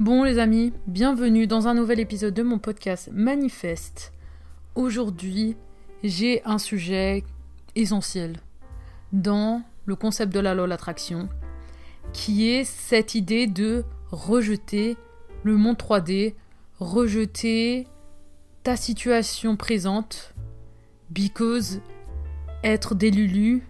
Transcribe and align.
Bon 0.00 0.24
les 0.24 0.38
amis, 0.38 0.72
bienvenue 0.86 1.46
dans 1.46 1.68
un 1.68 1.74
nouvel 1.74 2.00
épisode 2.00 2.32
de 2.32 2.42
mon 2.42 2.58
podcast 2.58 3.10
Manifeste. 3.12 4.14
Aujourd'hui, 4.74 5.58
j'ai 6.02 6.42
un 6.46 6.56
sujet 6.56 7.22
essentiel 7.76 8.38
dans 9.12 9.62
le 9.84 9.96
concept 9.96 10.32
de 10.32 10.40
la 10.40 10.54
loi 10.54 10.66
l'attraction, 10.66 11.28
qui 12.14 12.48
est 12.48 12.64
cette 12.64 13.14
idée 13.14 13.46
de 13.46 13.84
rejeter 14.10 14.96
le 15.42 15.58
monde 15.58 15.76
3D, 15.76 16.32
rejeter 16.78 17.86
ta 18.62 18.76
situation 18.76 19.56
présente, 19.56 20.34
because 21.10 21.82
être 22.64 22.94
des 22.94 23.10
lulus 23.10 23.62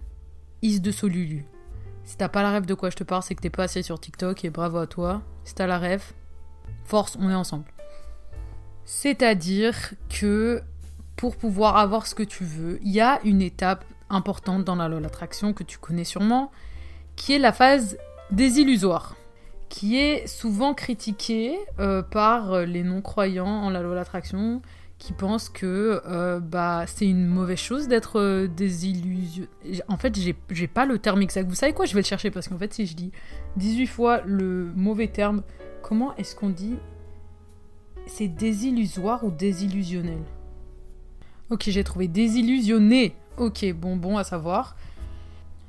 is 0.61 0.79
de 0.79 0.91
solulu. 0.91 1.43
Si 2.05 2.15
t'as 2.15 2.29
pas 2.29 2.41
la 2.41 2.51
rêve 2.51 2.65
de 2.65 2.73
quoi 2.73 2.89
je 2.89 2.95
te 2.95 3.03
parle, 3.03 3.21
c'est 3.21 3.35
que 3.35 3.41
t'es 3.41 3.49
pas 3.49 3.63
assez 3.63 3.81
sur 3.81 3.99
TikTok 3.99 4.45
et 4.45 4.49
bravo 4.49 4.77
à 4.77 4.87
toi. 4.87 5.23
Si 5.43 5.53
t'as 5.53 5.67
la 5.67 5.77
rêve, 5.77 6.13
force, 6.85 7.17
on 7.19 7.29
est 7.29 7.35
ensemble. 7.35 7.65
C'est-à-dire 8.85 9.93
que 10.09 10.61
pour 11.15 11.35
pouvoir 11.35 11.77
avoir 11.77 12.07
ce 12.07 12.15
que 12.15 12.23
tu 12.23 12.43
veux, 12.43 12.79
il 12.83 12.91
y 12.91 13.01
a 13.01 13.19
une 13.23 13.41
étape 13.41 13.85
importante 14.09 14.63
dans 14.63 14.75
la 14.75 14.87
loi 14.87 14.99
d'attraction 14.99 15.53
que 15.53 15.63
tu 15.63 15.77
connais 15.77 16.03
sûrement, 16.03 16.51
qui 17.15 17.33
est 17.33 17.39
la 17.39 17.53
phase 17.53 17.97
désillusoire, 18.31 19.15
qui 19.69 19.97
est 19.97 20.27
souvent 20.27 20.73
critiquée 20.73 21.57
euh, 21.79 22.01
par 22.01 22.61
les 22.61 22.83
non-croyants 22.83 23.45
en 23.45 23.69
la 23.69 23.81
loi 23.81 23.95
d'attraction, 23.95 24.61
qui 25.01 25.13
pensent 25.13 25.49
que 25.49 25.99
euh, 26.05 26.39
bah, 26.39 26.85
c'est 26.85 27.07
une 27.07 27.25
mauvaise 27.25 27.57
chose 27.57 27.87
d'être 27.87 28.19
euh, 28.19 28.47
désillusionné. 28.47 29.49
En 29.87 29.97
fait, 29.97 30.15
j'ai 30.15 30.67
pas 30.67 30.85
le 30.85 30.99
terme 30.99 31.23
exact. 31.23 31.49
Vous 31.49 31.55
savez 31.55 31.73
quoi 31.73 31.85
Je 31.85 31.95
vais 31.95 32.01
le 32.01 32.05
chercher 32.05 32.29
parce 32.29 32.47
qu'en 32.47 32.57
fait, 32.59 32.71
si 32.71 32.85
je 32.85 32.95
dis 32.95 33.11
18 33.55 33.87
fois 33.87 34.21
le 34.27 34.71
mauvais 34.75 35.07
terme, 35.07 35.41
comment 35.81 36.15
est-ce 36.17 36.35
qu'on 36.35 36.51
dit 36.51 36.75
C'est 38.05 38.27
désillusoire 38.27 39.23
ou 39.23 39.31
désillusionnel? 39.31 40.21
Ok, 41.49 41.63
j'ai 41.65 41.83
trouvé 41.83 42.07
désillusionné. 42.07 43.15
Ok, 43.37 43.65
bon, 43.73 43.95
bon 43.95 44.17
à 44.17 44.23
savoir. 44.23 44.75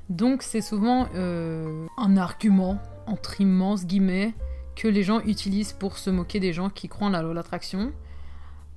Donc, 0.09 0.43
c'est 0.43 0.61
souvent 0.61 1.07
euh, 1.15 1.87
un 1.97 2.17
argument, 2.17 2.77
entre 3.07 3.41
immenses 3.41 3.87
guillemets, 3.87 4.35
que 4.75 4.87
les 4.87 5.01
gens 5.01 5.21
utilisent 5.21 5.73
pour 5.73 5.97
se 5.97 6.11
moquer 6.11 6.39
des 6.39 6.53
gens 6.53 6.69
qui 6.69 6.87
croient 6.87 7.07
en 7.07 7.11
la 7.11 7.23
loi 7.23 7.33
d'attraction. 7.33 7.91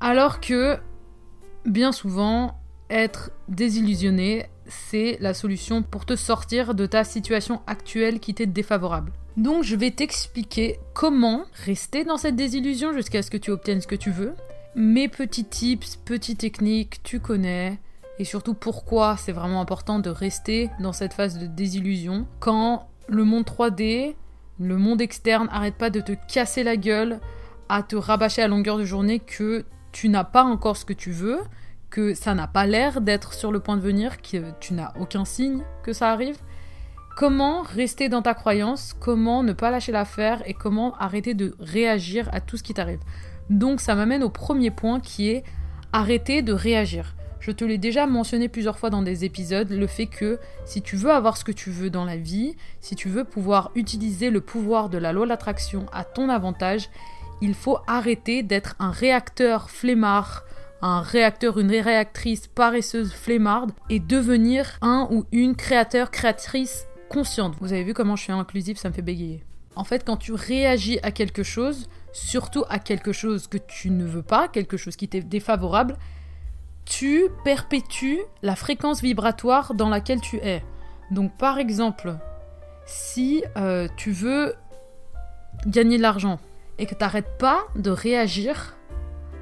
Alors 0.01 0.41
que, 0.41 0.79
bien 1.65 1.93
souvent, 1.93 2.61
être 2.91 3.31
désillusionné, 3.49 4.47
c'est 4.67 5.17
la 5.21 5.35
solution 5.35 5.83
pour 5.83 6.05
te 6.05 6.17
sortir 6.17 6.75
de 6.75 6.87
ta 6.87 7.05
situation 7.05 7.61
actuelle 7.67 8.21
qui 8.21 8.35
t'est 8.35 8.47
défavorable. 8.47 9.13
Donc 9.37 9.65
je 9.65 9.77
vais 9.77 9.91
t'expliquer 9.91 10.79
comment 10.95 11.45
rester 11.65 12.05
dans 12.05 12.17
cette 12.17 12.37
désillusion 12.37 12.93
jusqu'à 12.93 13.23
ce 13.23 13.31
que 13.31 13.37
tu 13.37 13.51
obtiennes 13.51 13.81
ce 13.81 13.87
que 13.87 13.95
tu 13.95 14.11
veux. 14.11 14.35
Mes 14.75 15.09
petits 15.09 15.45
tips, 15.45 15.97
petites 15.97 16.41
techniques, 16.41 17.03
tu 17.03 17.21
connais. 17.21 17.79
Et 18.19 18.25
surtout 18.25 18.55
pourquoi 18.55 19.17
c'est 19.19 19.33
vraiment 19.33 19.61
important 19.61 19.99
de 19.99 20.09
rester 20.09 20.71
dans 20.81 20.93
cette 20.93 21.13
phase 21.13 21.39
de 21.39 21.47
désillusion 21.47 22.27
quand 22.41 22.89
le 23.09 23.25
monde 23.25 23.45
3D, 23.45 24.15
le 24.59 24.77
monde 24.79 25.03
externe 25.03 25.49
arrête 25.53 25.77
pas 25.77 25.91
de 25.91 26.01
te 26.01 26.13
casser 26.33 26.63
la 26.63 26.77
gueule, 26.77 27.21
à 27.69 27.83
te 27.83 27.97
rabâcher 27.97 28.43
à 28.43 28.49
longueur 28.49 28.79
de 28.79 28.85
journée 28.85 29.19
que 29.19 29.67
tu 29.97 30.11
n'as 30.11 30.25
pas 30.25 30.45
encore 30.45 30.77
ce 30.77 30.85
que 30.85 30.93
tu 30.93 31.11
veux, 31.11 31.39
que 31.89 32.13
ça 32.13 32.35
n'a 32.35 32.47
pas 32.47 32.67
l'air 32.67 33.01
d'être 33.01 33.33
sur 33.33 33.51
le 33.51 33.61
point 33.61 33.79
de 33.79 33.81
venir, 33.81 34.21
que 34.21 34.53
tu 34.61 34.75
n'as 34.75 34.93
aucun 35.01 35.25
signe 35.25 35.63
que 35.83 35.95
ça 35.95 36.11
arrive. 36.11 36.37
Comment 37.17 37.63
rester 37.63 38.11
dans 38.11 38.21
ta 38.21 38.35
croyance, 38.35 38.95
comment 39.01 39.43
ne 39.43 39.55
pas 39.55 39.71
lâcher 39.71 39.93
l'affaire 39.93 40.43
et 40.45 40.53
comment 40.53 40.95
arrêter 40.99 41.33
de 41.33 41.55
réagir 41.61 42.29
à 42.33 42.43
tout 42.43 42.59
ce 42.59 42.63
qui 42.63 42.75
t'arrive. 42.75 43.01
Donc 43.49 43.81
ça 43.81 43.95
m'amène 43.95 44.23
au 44.23 44.29
premier 44.29 44.71
point 44.71 45.01
qui 45.01 45.31
est 45.31 45.45
arrêter 45.95 46.43
de 46.43 46.53
réagir. 46.53 47.17
Je 47.41 47.51
te 47.51 47.65
l'ai 47.65 47.79
déjà 47.79 48.07
mentionné 48.07 48.51
plusieurs 48.51 48.79
fois 48.79 48.91
dans 48.91 49.01
des 49.01 49.25
épisodes, 49.25 49.71
le 49.71 49.87
fait 49.87 50.09
que 50.09 50.39
si 50.67 50.83
tu 50.83 50.97
veux 50.97 51.11
avoir 51.11 51.39
ce 51.39 51.45
que 51.45 51.53
tu 51.53 51.71
veux 51.71 51.89
dans 51.89 52.05
la 52.05 52.19
vie, 52.19 52.55
si 52.83 52.97
tu 52.97 53.09
veux 53.09 53.25
pouvoir 53.25 53.71
utiliser 53.75 54.29
le 54.29 54.43
pouvoir 54.43 54.91
de 54.91 54.99
la 54.99 55.15
loi 55.15 55.25
de 55.25 55.31
l'attraction 55.31 55.87
à 55.91 56.05
ton 56.05 56.29
avantage, 56.29 56.91
il 57.41 57.55
faut 57.55 57.79
arrêter 57.87 58.43
d'être 58.43 58.75
un 58.79 58.91
réacteur 58.91 59.71
flemmard, 59.71 60.45
un 60.83 61.01
réacteur, 61.01 61.59
une 61.59 61.71
réactrice 61.71 62.47
paresseuse 62.47 63.13
flemmarde 63.13 63.73
et 63.91 64.01
devenir 64.01 64.79
un 64.83 65.09
ou 65.11 65.25
une 65.33 65.57
créateur, 65.57 66.11
créatrice 66.11 66.87
consciente. 67.09 67.55
Vous 67.61 67.73
avez 67.73 67.85
vu 67.85 67.95
comment 67.95 68.17
je 68.17 68.25
suis 68.25 68.33
inclusive, 68.33 68.77
ça 68.77 68.89
me 68.89 68.95
fait 68.95 69.03
bégayer. 69.03 69.45
En 69.75 69.85
fait, 69.85 70.05
quand 70.05 70.17
tu 70.17 70.33
réagis 70.33 70.99
à 71.03 71.11
quelque 71.11 71.43
chose, 71.43 71.89
surtout 72.13 72.65
à 72.69 72.79
quelque 72.79 73.13
chose 73.13 73.47
que 73.47 73.59
tu 73.59 73.91
ne 73.91 74.05
veux 74.05 74.23
pas, 74.23 74.49
quelque 74.49 74.77
chose 74.77 74.97
qui 74.97 75.09
t'est 75.09 75.21
défavorable, 75.21 75.97
tu 76.87 77.27
perpétues 77.45 78.21
la 78.43 78.57
fréquence 78.57 79.03
vibratoire 79.03 79.75
dans 79.75 79.89
laquelle 79.89 80.21
tu 80.21 80.37
es. 80.39 80.65
Donc 81.11 81.37
par 81.37 81.59
exemple, 81.59 82.17
si 82.87 83.45
euh, 83.57 83.89
tu 83.97 84.13
veux 84.13 84.55
gagner 85.67 85.99
de 85.99 86.03
l'argent, 86.03 86.39
et 86.79 86.87
que 86.87 86.95
tu 86.95 87.01
n'arrêtes 87.01 87.39
pas 87.39 87.67
de 87.75 87.91
réagir 87.91 88.77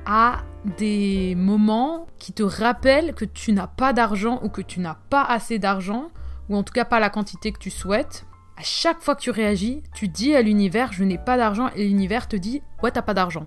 à 0.06 0.43
des 0.78 1.34
moments 1.34 2.06
qui 2.19 2.33
te 2.33 2.43
rappellent 2.43 3.15
que 3.15 3.25
tu 3.25 3.53
n'as 3.53 3.67
pas 3.67 3.93
d'argent 3.93 4.41
ou 4.43 4.49
que 4.49 4.62
tu 4.62 4.81
n'as 4.81 4.97
pas 5.11 5.25
assez 5.25 5.59
d'argent, 5.59 6.09
ou 6.49 6.56
en 6.56 6.62
tout 6.62 6.72
cas 6.72 6.84
pas 6.84 7.00
la 7.00 7.11
quantité 7.11 7.53
que 7.53 7.59
tu 7.59 7.71
souhaites, 7.71 8.27
à 8.56 8.62
chaque 8.62 9.00
fois 9.00 9.15
que 9.15 9.21
tu 9.21 9.31
réagis, 9.31 9.83
tu 9.95 10.09
dis 10.09 10.34
à 10.34 10.43
l'univers 10.43 10.93
je 10.93 11.05
n'ai 11.05 11.19
pas 11.19 11.37
d'argent 11.37 11.71
et 11.75 11.87
l'univers 11.87 12.28
te 12.28 12.37
dit 12.37 12.62
ouais 12.83 12.91
t'as 12.91 13.03
pas 13.03 13.15
d'argent. 13.15 13.47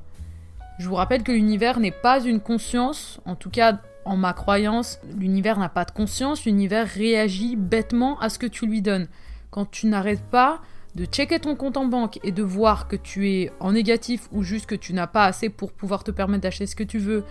Je 0.79 0.87
vous 0.87 0.95
rappelle 0.95 1.23
que 1.23 1.31
l'univers 1.31 1.79
n'est 1.79 1.91
pas 1.91 2.19
une 2.23 2.39
conscience, 2.39 3.19
en 3.25 3.35
tout 3.35 3.49
cas 3.49 3.79
en 4.05 4.15
ma 4.15 4.33
croyance, 4.33 4.99
l'univers 5.17 5.59
n'a 5.59 5.69
pas 5.69 5.85
de 5.85 5.91
conscience, 5.91 6.45
l'univers 6.45 6.87
réagit 6.87 7.55
bêtement 7.55 8.19
à 8.19 8.29
ce 8.29 8.39
que 8.39 8.45
tu 8.45 8.65
lui 8.65 8.81
donnes. 8.81 9.07
Quand 9.49 9.69
tu 9.69 9.87
n'arrêtes 9.87 10.23
pas 10.23 10.61
de 10.97 11.05
checker 11.05 11.39
ton 11.39 11.55
compte 11.55 11.77
en 11.77 11.85
banque 11.85 12.19
et 12.23 12.31
de 12.31 12.41
voir 12.41 12.87
que 12.87 12.95
tu 12.95 13.29
es 13.29 13.51
en 13.59 13.73
négatif 13.73 14.27
ou 14.31 14.41
juste 14.41 14.65
que 14.65 14.73
tu 14.73 14.93
n'as 14.93 15.05
pas 15.05 15.25
assez 15.25 15.47
pour 15.47 15.71
pouvoir 15.71 16.03
te 16.03 16.09
permettre 16.09 16.41
d'acheter 16.41 16.65
ce 16.65 16.75
que 16.75 16.83
tu 16.83 16.97
veux, 16.97 17.23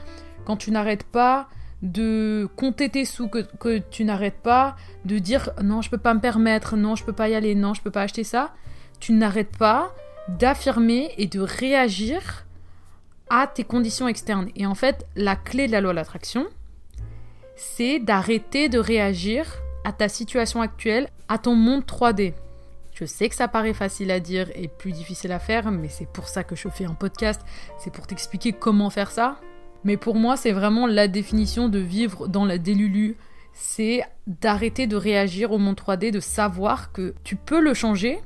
quand 0.44 0.56
tu 0.56 0.70
n'arrêtes 0.70 1.02
pas 1.02 1.48
de 1.82 2.48
compter 2.54 2.88
tes 2.90 3.04
sous, 3.04 3.28
que, 3.28 3.78
tu 3.90 4.04
n'arrêtes 4.04 4.40
pas 4.40 4.76
de 5.04 5.18
dire 5.18 5.50
non, 5.64 5.82
je 5.82 5.90
peux 5.90 5.98
pas 5.98 6.14
me 6.14 6.20
permettre, 6.20 6.76
non, 6.76 6.94
je 6.94 7.04
peux 7.04 7.12
pas 7.12 7.28
y 7.28 7.34
aller, 7.34 7.56
non, 7.56 7.74
je 7.74 7.82
peux 7.82 7.90
pas 7.90 8.02
acheter 8.02 8.22
ça, 8.22 8.54
tu 9.00 9.12
n'arrêtes 9.12 9.56
pas 9.56 9.92
d'affirmer 10.28 11.10
et 11.18 11.26
de 11.26 11.40
réagir 11.40 12.46
à 13.30 13.48
tes 13.48 13.64
conditions 13.64 14.06
externes. 14.06 14.48
Et 14.54 14.64
en 14.64 14.76
fait, 14.76 15.08
la 15.16 15.34
clé 15.34 15.66
de 15.66 15.72
la 15.72 15.80
loi 15.80 15.90
de 15.90 15.96
l'attraction, 15.96 16.46
c'est 17.56 17.98
d'arrêter 17.98 18.68
de 18.68 18.78
réagir 18.78 19.44
à 19.84 19.92
ta 19.92 20.08
situation 20.08 20.62
actuelle, 20.62 21.08
à 21.28 21.38
ton 21.38 21.56
monde 21.56 21.82
3D. 21.82 22.34
Je 22.98 23.04
sais 23.04 23.28
que 23.28 23.34
ça 23.34 23.46
paraît 23.46 23.74
facile 23.74 24.10
à 24.10 24.20
dire 24.20 24.50
et 24.54 24.68
plus 24.68 24.92
difficile 24.92 25.30
à 25.30 25.38
faire, 25.38 25.70
mais 25.70 25.90
c'est 25.90 26.08
pour 26.08 26.28
ça 26.28 26.44
que 26.44 26.56
je 26.56 26.66
fais 26.70 26.86
un 26.86 26.94
podcast, 26.94 27.42
c'est 27.78 27.92
pour 27.92 28.06
t'expliquer 28.06 28.54
comment 28.54 28.88
faire 28.88 29.10
ça. 29.10 29.38
Mais 29.84 29.98
pour 29.98 30.14
moi, 30.14 30.38
c'est 30.38 30.52
vraiment 30.52 30.86
la 30.86 31.06
définition 31.06 31.68
de 31.68 31.78
vivre 31.78 32.26
dans 32.26 32.46
la 32.46 32.56
délulu. 32.56 33.18
C'est 33.52 34.02
d'arrêter 34.26 34.86
de 34.86 34.96
réagir 34.96 35.52
au 35.52 35.58
monde 35.58 35.78
3D, 35.78 36.10
de 36.10 36.20
savoir 36.20 36.90
que 36.90 37.14
tu 37.22 37.36
peux 37.36 37.60
le 37.60 37.74
changer 37.74 38.18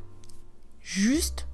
juste 0.81 1.49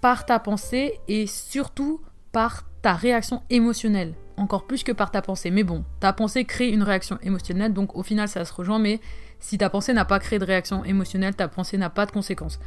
par 0.00 0.24
ta 0.24 0.38
pensée 0.38 1.00
et 1.06 1.26
surtout 1.26 2.00
par 2.32 2.64
ta 2.80 2.94
réaction 2.94 3.42
émotionnelle. 3.50 4.14
Encore 4.38 4.66
plus 4.66 4.84
que 4.84 4.92
par 4.92 5.10
ta 5.10 5.20
pensée. 5.20 5.50
Mais 5.50 5.64
bon, 5.64 5.84
ta 6.00 6.14
pensée 6.14 6.46
crée 6.46 6.70
une 6.70 6.82
réaction 6.82 7.18
émotionnelle, 7.22 7.74
donc 7.74 7.94
au 7.94 8.02
final 8.02 8.26
ça 8.26 8.46
se 8.46 8.54
rejoint, 8.54 8.78
mais 8.78 9.00
si 9.40 9.58
ta 9.58 9.70
pensée 9.70 9.92
n'a 9.92 10.04
pas 10.04 10.18
créé 10.18 10.38
de 10.38 10.44
réaction 10.44 10.84
émotionnelle, 10.84 11.34
ta 11.34 11.48
pensée 11.48 11.78
n'a 11.78 11.90
pas 11.90 12.06
de 12.06 12.10
conséquences. 12.10 12.58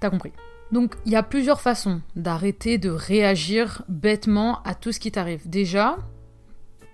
T'as 0.00 0.10
compris. 0.10 0.32
Donc 0.72 0.94
il 1.04 1.12
y 1.12 1.16
a 1.16 1.22
plusieurs 1.22 1.60
façons 1.60 2.00
d'arrêter 2.16 2.78
de 2.78 2.90
réagir 2.90 3.82
bêtement 3.88 4.62
à 4.62 4.74
tout 4.74 4.92
ce 4.92 5.00
qui 5.00 5.10
t'arrive. 5.10 5.48
Déjà, 5.48 5.98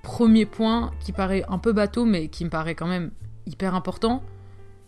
premier 0.03 0.47
point 0.47 0.93
qui 1.00 1.12
paraît 1.12 1.44
un 1.49 1.59
peu 1.59 1.73
bateau 1.73 2.05
mais 2.05 2.29
qui 2.29 2.44
me 2.44 2.50
paraît 2.50 2.75
quand 2.75 2.87
même 2.87 3.11
hyper 3.47 3.75
important, 3.75 4.23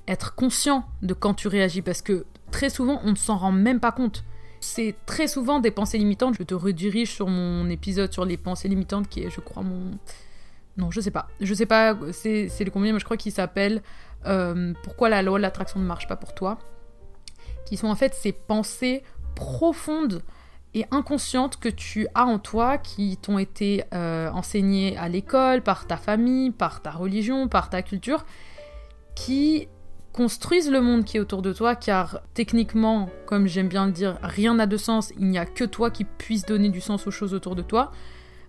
être 0.07 0.35
conscient 0.35 0.85
de 1.03 1.13
quand 1.15 1.35
tu 1.35 1.49
réagis 1.49 1.83
parce 1.83 2.03
que 2.03 2.25
très 2.51 2.71
souvent 2.71 3.01
on 3.05 3.11
ne 3.11 3.17
s'en 3.17 3.37
rend 3.37 3.53
même 3.53 3.81
pas 3.81 3.93
compte. 3.93 4.25
C'est 4.61 4.97
très 5.07 5.29
souvent 5.29 5.61
des 5.61 5.71
pensées 5.71 5.99
limitantes. 5.99 6.35
Je 6.39 6.43
te 6.43 6.55
redirige 6.55 7.13
sur 7.13 7.29
mon 7.29 7.69
épisode 7.71 8.13
sur 8.13 8.25
les 8.25 8.37
pensées 8.37 8.69
limitantes 8.69 9.09
qui 9.09 9.23
est, 9.23 9.31
je 9.31 9.41
crois, 9.41 9.63
mon. 9.63 9.93
Non, 10.77 10.91
je 10.91 11.01
sais 11.01 11.11
pas. 11.11 11.29
Je 11.41 11.55
sais 11.55 11.67
pas, 11.67 11.97
c'est 12.11 12.49
le 12.65 12.71
combien, 12.71 12.93
mais 12.93 12.99
je 12.99 13.05
crois 13.05 13.17
qu'il 13.17 13.33
s'appelle 13.33 13.83
euh, 14.27 14.73
pourquoi 14.83 15.09
la 15.09 15.23
loi 15.23 15.39
de 15.39 15.43
l'attraction 15.43 15.81
ne 15.81 15.85
marche 15.85 16.09
pas 16.09 16.17
pour 16.17 16.35
toi, 16.35 16.59
qui 17.67 17.77
sont 17.77 17.89
en 17.89 17.95
fait 17.95 18.15
ces 18.15 18.33
pensées 18.33 19.03
profondes 19.35 20.23
et 20.75 20.85
inconscientes 20.91 21.59
que 21.59 21.69
tu 21.69 22.07
as 22.15 22.25
en 22.25 22.39
toi, 22.39 22.79
qui 22.79 23.17
t'ont 23.17 23.39
été 23.39 23.85
euh, 23.95 24.31
enseignées 24.31 24.97
à 24.99 25.09
l'école, 25.09 25.63
par 25.63 25.87
ta 25.87 25.97
famille, 25.97 26.51
par 26.51 26.83
ta 26.83 26.91
religion, 26.91 27.49
par 27.49 27.71
ta 27.71 27.83
culture, 27.83 28.25
qui 29.15 29.69
construisent 30.13 30.71
le 30.71 30.81
monde 30.81 31.05
qui 31.05 31.17
est 31.17 31.21
autour 31.21 31.43
de 31.43 31.53
toi, 31.53 31.77
car 31.77 32.21
techniquement, 32.35 33.09
comme 33.27 33.47
j'aime 33.47 33.69
bien 33.69 33.87
le 33.87 33.93
dire, 33.93 34.19
rien 34.23 34.55
n'a 34.55 34.67
de 34.67 34.77
sens, 34.77 35.13
il 35.19 35.29
n'y 35.29 35.39
a 35.39 35.47
que 35.47 35.65
toi 35.65 35.91
qui 35.91 36.05
puisse 36.05 36.45
donner 36.45 36.71
du 36.71 36.81
sens 36.81 37.07
aux 37.07 37.11
choses 37.11 37.35
autour 37.35 37.55
de 37.55 37.63
toi. 37.63 37.93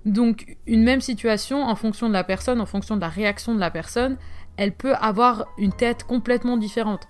Donc 0.06 0.58
une 0.66 0.84
même 0.84 1.02
situation, 1.02 1.64
en 1.64 1.76
fonction 1.76 2.08
de 2.08 2.14
la 2.14 2.24
personne, 2.24 2.62
en 2.62 2.66
fonction 2.66 2.96
de 2.96 3.02
la 3.02 3.10
réaction 3.10 3.54
de 3.54 3.60
la 3.60 3.70
personne, 3.70 4.18
elle 4.60 4.74
peut 4.74 4.94
avoir 4.96 5.46
une 5.58 5.72
tête 5.72 6.04
complètement 6.04 6.58
différente. 6.58 7.08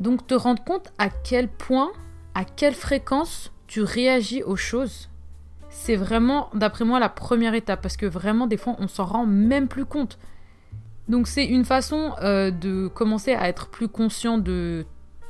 Donc 0.00 0.26
te 0.26 0.34
rendre 0.34 0.62
compte 0.64 0.92
à 0.98 1.08
quel 1.08 1.48
point, 1.48 1.92
à 2.34 2.44
quelle 2.44 2.74
fréquence 2.74 3.52
tu 3.68 3.82
réagis 3.82 4.42
aux 4.42 4.56
choses, 4.56 5.08
c'est 5.70 5.94
vraiment, 5.94 6.50
d'après 6.54 6.84
moi, 6.84 6.98
la 6.98 7.08
première 7.08 7.54
étape, 7.54 7.82
parce 7.82 7.96
que 7.96 8.06
vraiment, 8.06 8.48
des 8.48 8.56
fois, 8.56 8.74
on 8.80 8.88
s'en 8.88 9.04
rend 9.04 9.26
même 9.26 9.68
plus 9.68 9.84
compte. 9.84 10.18
Donc 11.08 11.28
c'est 11.28 11.44
une 11.44 11.64
façon 11.64 12.14
euh, 12.20 12.50
de 12.50 12.88
commencer 12.88 13.32
à 13.34 13.48
être 13.48 13.68
plus 13.68 13.86
conscient 13.86 14.36
de, 14.36 14.86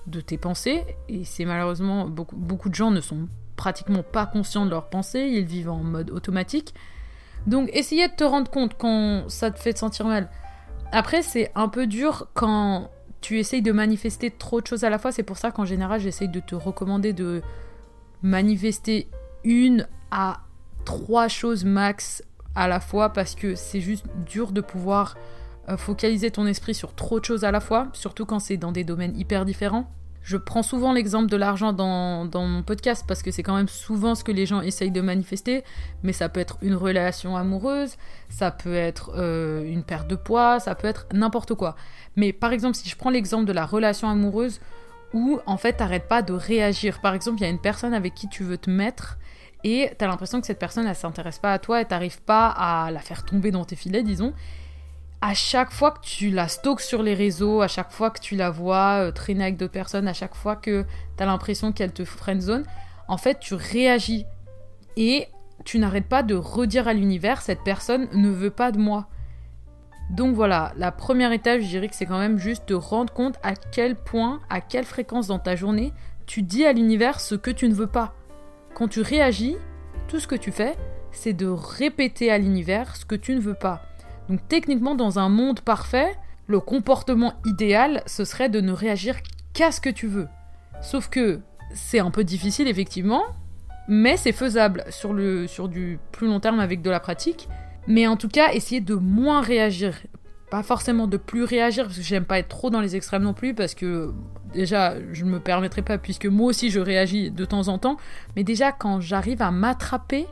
de 0.06 0.22
tes 0.22 0.38
pensées, 0.38 0.84
et 1.10 1.24
c'est 1.24 1.44
malheureusement, 1.44 2.08
beaucoup, 2.08 2.70
de 2.70 2.74
gens 2.74 2.90
ne 2.90 3.02
sont 3.02 3.28
pratiquement 3.56 4.02
pas 4.02 4.24
conscients 4.24 4.64
de 4.64 4.70
leurs 4.70 4.88
pensées, 4.88 5.28
ils 5.30 5.44
vivent 5.44 5.68
en 5.68 5.82
mode 5.82 6.10
automatique. 6.10 6.72
Donc 7.46 7.68
essayez 7.74 8.08
de 8.08 8.14
te 8.14 8.24
rendre 8.24 8.50
compte 8.50 8.76
quand 8.78 9.28
ça 9.28 9.50
te 9.50 9.58
fait 9.58 9.74
te 9.74 9.78
sentir 9.78 10.06
mal. 10.06 10.30
Après, 10.92 11.22
c'est 11.22 11.50
un 11.54 11.68
peu 11.68 11.86
dur 11.86 12.28
quand 12.34 12.90
tu 13.20 13.38
essayes 13.38 13.62
de 13.62 13.72
manifester 13.72 14.30
trop 14.30 14.60
de 14.60 14.66
choses 14.66 14.84
à 14.84 14.90
la 14.90 14.98
fois. 14.98 15.12
C'est 15.12 15.22
pour 15.22 15.36
ça 15.36 15.50
qu'en 15.50 15.64
général, 15.64 16.00
j'essaye 16.00 16.28
de 16.28 16.40
te 16.40 16.54
recommander 16.54 17.12
de 17.12 17.42
manifester 18.22 19.08
une 19.44 19.88
à 20.10 20.40
trois 20.84 21.28
choses 21.28 21.64
max 21.64 22.22
à 22.54 22.68
la 22.68 22.80
fois 22.80 23.12
parce 23.12 23.34
que 23.34 23.54
c'est 23.54 23.80
juste 23.80 24.06
dur 24.26 24.52
de 24.52 24.60
pouvoir 24.60 25.16
euh, 25.68 25.76
focaliser 25.76 26.30
ton 26.30 26.46
esprit 26.46 26.74
sur 26.74 26.94
trop 26.94 27.20
de 27.20 27.24
choses 27.24 27.44
à 27.44 27.50
la 27.50 27.60
fois, 27.60 27.88
surtout 27.92 28.24
quand 28.24 28.38
c'est 28.38 28.56
dans 28.56 28.72
des 28.72 28.84
domaines 28.84 29.16
hyper 29.18 29.44
différents. 29.44 29.90
Je 30.26 30.36
prends 30.36 30.64
souvent 30.64 30.92
l'exemple 30.92 31.30
de 31.30 31.36
l'argent 31.36 31.72
dans, 31.72 32.26
mon 32.34 32.64
podcast 32.64 33.04
parce 33.06 33.22
que 33.22 33.30
c'est 33.30 33.44
quand 33.44 33.54
même 33.54 33.68
souvent 33.68 34.16
ce 34.16 34.24
que 34.24 34.32
les 34.32 34.44
gens 34.44 34.60
essayent 34.60 34.90
de 34.90 35.00
manifester, 35.00 35.62
mais 36.02 36.12
ça 36.12 36.28
peut 36.28 36.40
être 36.40 36.58
une 36.62 36.74
relation 36.74 37.36
amoureuse, 37.36 37.94
ça 38.28 38.50
peut 38.50 38.74
être 38.74 39.12
euh, 39.14 39.62
une 39.62 39.84
perte 39.84 40.08
de 40.08 40.16
poids, 40.16 40.58
ça 40.58 40.74
peut 40.74 40.88
être 40.88 41.06
n'importe 41.12 41.54
quoi. 41.54 41.76
Mais 42.16 42.32
par 42.32 42.52
exemple, 42.52 42.74
si 42.74 42.88
je 42.88 42.96
prends 42.96 43.10
l'exemple 43.10 43.44
de 43.44 43.52
la 43.52 43.64
relation 43.64 44.08
amoureuse 44.08 44.58
où 45.14 45.38
en 45.46 45.56
fait 45.58 45.74
t'arrêtes 45.74 46.08
pas 46.08 46.22
de 46.22 46.32
réagir. 46.32 47.00
Par 47.00 47.14
exemple, 47.14 47.38
il 47.38 47.42
y 47.42 47.46
a 47.46 47.50
une 47.50 47.60
personne 47.60 47.94
avec 47.94 48.12
qui 48.12 48.28
tu 48.28 48.42
veux 48.42 48.58
te 48.58 48.68
mettre 48.68 49.18
et 49.62 49.92
t'as 49.96 50.08
l'impression 50.08 50.40
que 50.40 50.48
cette 50.48 50.58
personne 50.58 50.88
elle 50.88 50.96
s'intéresse 50.96 51.38
pas 51.38 51.52
à 51.52 51.60
toi 51.60 51.80
et 51.80 51.84
t'arrives 51.84 52.20
pas 52.22 52.48
à 52.48 52.90
la 52.90 52.98
faire 52.98 53.24
tomber 53.24 53.52
dans 53.52 53.64
tes 53.64 53.76
filets, 53.76 54.02
disons 54.02 54.34
à 55.20 55.34
chaque 55.34 55.72
fois 55.72 55.92
que 55.92 56.00
tu 56.00 56.30
la 56.30 56.48
stalks 56.48 56.80
sur 56.80 57.02
les 57.02 57.14
réseaux, 57.14 57.62
à 57.62 57.68
chaque 57.68 57.90
fois 57.90 58.10
que 58.10 58.20
tu 58.20 58.36
la 58.36 58.50
vois 58.50 59.06
euh, 59.06 59.10
traîner 59.10 59.44
avec 59.44 59.56
d'autres 59.56 59.72
personnes, 59.72 60.08
à 60.08 60.12
chaque 60.12 60.34
fois 60.34 60.56
que 60.56 60.84
tu 61.16 61.22
as 61.22 61.26
l'impression 61.26 61.72
qu'elle 61.72 61.92
te 61.92 62.04
friendzone, 62.04 62.64
en 63.08 63.16
fait, 63.16 63.38
tu 63.40 63.54
réagis. 63.54 64.26
Et 64.96 65.28
tu 65.64 65.78
n'arrêtes 65.78 66.08
pas 66.08 66.22
de 66.22 66.34
redire 66.34 66.88
à 66.88 66.94
l'univers, 66.94 67.42
cette 67.42 67.62
personne 67.64 68.08
ne 68.12 68.30
veut 68.30 68.50
pas 68.50 68.72
de 68.72 68.78
moi. 68.78 69.08
Donc 70.10 70.34
voilà, 70.34 70.72
la 70.76 70.92
première 70.92 71.32
étape, 71.32 71.60
je 71.60 71.66
dirais 71.66 71.88
que 71.88 71.96
c'est 71.96 72.06
quand 72.06 72.18
même 72.18 72.38
juste 72.38 72.68
de 72.68 72.74
rendre 72.74 73.12
compte 73.12 73.36
à 73.42 73.54
quel 73.54 73.96
point, 73.96 74.40
à 74.48 74.60
quelle 74.60 74.84
fréquence 74.84 75.26
dans 75.26 75.40
ta 75.40 75.56
journée, 75.56 75.92
tu 76.26 76.42
dis 76.42 76.64
à 76.64 76.72
l'univers 76.72 77.20
ce 77.20 77.34
que 77.34 77.50
tu 77.50 77.68
ne 77.68 77.74
veux 77.74 77.88
pas. 77.88 78.14
Quand 78.74 78.88
tu 78.88 79.00
réagis, 79.00 79.56
tout 80.06 80.20
ce 80.20 80.28
que 80.28 80.36
tu 80.36 80.52
fais, 80.52 80.76
c'est 81.10 81.32
de 81.32 81.46
répéter 81.46 82.30
à 82.30 82.38
l'univers 82.38 82.94
ce 82.94 83.04
que 83.04 83.16
tu 83.16 83.34
ne 83.34 83.40
veux 83.40 83.54
pas. 83.54 83.82
Donc 84.28 84.40
techniquement, 84.48 84.94
dans 84.94 85.18
un 85.18 85.28
monde 85.28 85.60
parfait, 85.60 86.16
le 86.46 86.60
comportement 86.60 87.34
idéal, 87.44 88.02
ce 88.06 88.24
serait 88.24 88.48
de 88.48 88.60
ne 88.60 88.72
réagir 88.72 89.16
qu'à 89.52 89.72
ce 89.72 89.80
que 89.80 89.90
tu 89.90 90.06
veux. 90.06 90.28
Sauf 90.80 91.08
que 91.08 91.40
c'est 91.74 91.98
un 91.98 92.10
peu 92.10 92.24
difficile, 92.24 92.68
effectivement, 92.68 93.24
mais 93.88 94.16
c'est 94.16 94.32
faisable 94.32 94.84
sur, 94.90 95.12
le, 95.12 95.46
sur 95.46 95.68
du 95.68 95.98
plus 96.12 96.26
long 96.26 96.40
terme 96.40 96.60
avec 96.60 96.82
de 96.82 96.90
la 96.90 97.00
pratique. 97.00 97.48
Mais 97.86 98.06
en 98.06 98.16
tout 98.16 98.28
cas, 98.28 98.52
essayer 98.52 98.80
de 98.80 98.94
moins 98.94 99.40
réagir. 99.40 99.94
Pas 100.50 100.62
forcément 100.62 101.06
de 101.06 101.16
plus 101.16 101.44
réagir, 101.44 101.84
parce 101.86 101.96
que 101.96 102.04
j'aime 102.04 102.24
pas 102.24 102.38
être 102.38 102.48
trop 102.48 102.70
dans 102.70 102.80
les 102.80 102.94
extrêmes 102.96 103.22
non 103.22 103.34
plus, 103.34 103.54
parce 103.54 103.74
que 103.74 104.12
déjà, 104.52 104.94
je 105.12 105.24
ne 105.24 105.30
me 105.30 105.40
permettrai 105.40 105.82
pas, 105.82 105.98
puisque 105.98 106.26
moi 106.26 106.48
aussi 106.48 106.70
je 106.70 106.80
réagis 106.80 107.30
de 107.30 107.44
temps 107.44 107.68
en 107.68 107.78
temps. 107.78 107.96
Mais 108.36 108.44
déjà, 108.44 108.72
quand 108.72 109.00
j'arrive 109.00 109.42
à 109.42 109.50
m'attraper 109.50 110.26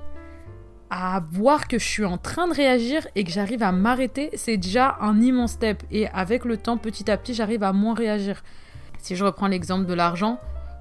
à 0.96 1.20
voir 1.32 1.66
que 1.66 1.76
je 1.76 1.84
suis 1.84 2.04
en 2.04 2.18
train 2.18 2.46
de 2.46 2.54
réagir 2.54 3.04
et 3.16 3.24
que 3.24 3.30
j'arrive 3.32 3.64
à 3.64 3.72
m'arrêter, 3.72 4.30
c'est 4.34 4.56
déjà 4.56 4.96
un 5.00 5.20
immense 5.20 5.52
step. 5.52 5.82
Et 5.90 6.06
avec 6.08 6.44
le 6.44 6.56
temps, 6.56 6.76
petit 6.76 7.10
à 7.10 7.16
petit, 7.16 7.34
j'arrive 7.34 7.64
à 7.64 7.72
moins 7.72 7.94
réagir. 7.94 8.44
Si 8.98 9.16
je 9.16 9.24
reprends 9.24 9.48
l'exemple 9.48 9.86
de 9.86 9.92
l'argent, 9.92 10.38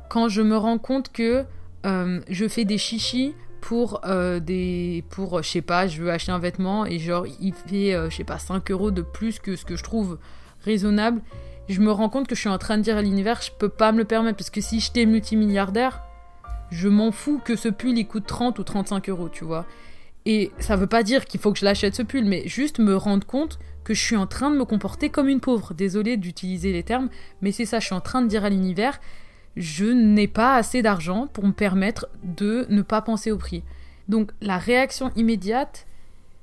quand 0.10 0.30
je 0.30 0.44
me 0.44 0.56
rends 0.56 0.78
compte 0.78 1.12
que 1.12 1.46
euh, 1.88 2.22
je 2.30 2.48
fais 2.48 2.64
des 2.64 2.78
chichis 2.78 3.34
pour 3.60 4.02
euh, 4.06 4.40
des 4.40 5.04
pour 5.10 5.42
je 5.42 5.50
sais 5.50 5.62
pas 5.62 5.88
je 5.88 6.02
veux 6.02 6.12
acheter 6.12 6.32
un 6.32 6.40
vêtement 6.40 6.86
et 6.86 7.00
genre 7.00 7.26
il 7.40 7.54
fait 7.54 7.94
euh, 7.94 8.10
je 8.10 8.18
sais 8.18 8.24
pas 8.24 8.38
5 8.38 8.70
euros 8.72 8.92
de 8.92 9.02
plus 9.02 9.40
que 9.40 9.56
ce 9.56 9.66
que 9.66 9.76
je 9.76 9.84
trouve 9.84 10.20
raisonnable 10.64 11.22
je 11.70 11.80
me 11.80 11.92
rends 11.92 12.10
compte 12.10 12.28
que 12.28 12.36
je 12.36 12.42
suis 12.42 12.50
en 12.50 12.58
train 12.58 12.78
de 12.78 12.84
dire 12.84 12.98
à 12.98 13.02
l'univers 13.02 13.42
je 13.42 13.52
peux 13.58 13.70
pas 13.70 13.92
me 13.94 14.00
le 14.00 14.06
permettre 14.06 14.38
parce 14.38 14.50
que 14.50 14.62
si 14.62 14.80
j'étais 14.80 15.06
multimilliardaire 15.06 16.04
je 16.72 16.90
m'en 16.90 17.12
fous 17.12 17.42
que 17.44 17.56
ce 17.56 17.70
pull 17.70 17.98
il 17.98 18.06
coûte 18.06 18.26
30 18.28 18.60
ou 18.60 18.64
35 18.64 19.10
euros 19.10 19.30
tu 19.30 19.46
vois 19.46 19.66
et 20.26 20.52
ça 20.60 20.76
veut 20.76 20.88
pas 20.88 21.04
dire 21.04 21.26
qu'il 21.26 21.40
faut 21.40 21.52
que 21.52 21.60
je 21.60 21.66
l'achète 21.66 21.96
ce 21.96 22.02
pull, 22.02 22.26
mais 22.26 22.48
juste 22.48 22.80
me 22.80 22.96
rendre 22.96 23.28
compte 23.28 23.60
que 23.84 23.94
je 23.94 24.02
suis 24.02 24.16
en 24.16 24.28
train 24.28 24.50
de 24.50 24.58
me 24.58 24.66
comporter 24.66 25.10
comme 25.10 25.28
une 25.28 25.42
pauvre. 25.42 25.74
Désolée 25.74 26.16
d'utiliser 26.18 26.72
les 26.72 26.84
termes, 26.84 27.10
mais 27.42 27.52
c'est 27.52 27.66
ça, 27.66 27.80
je 27.80 27.86
suis 27.88 27.96
en 27.96 28.02
train 28.02 28.22
de 28.22 28.28
dire 28.28 28.46
à 28.46 28.50
l'univers, 28.50 29.00
je 29.58 29.86
n'ai 29.86 30.28
pas 30.28 30.56
assez 30.56 30.82
d'argent 30.82 31.28
pour 31.28 31.46
me 31.46 31.52
permettre 31.52 32.08
de 32.24 32.66
ne 32.70 32.82
pas 32.82 33.02
penser 33.02 33.32
au 33.32 33.38
prix. 33.38 33.64
Donc 34.08 34.32
la 34.42 34.58
réaction 34.58 35.12
immédiate, 35.16 35.86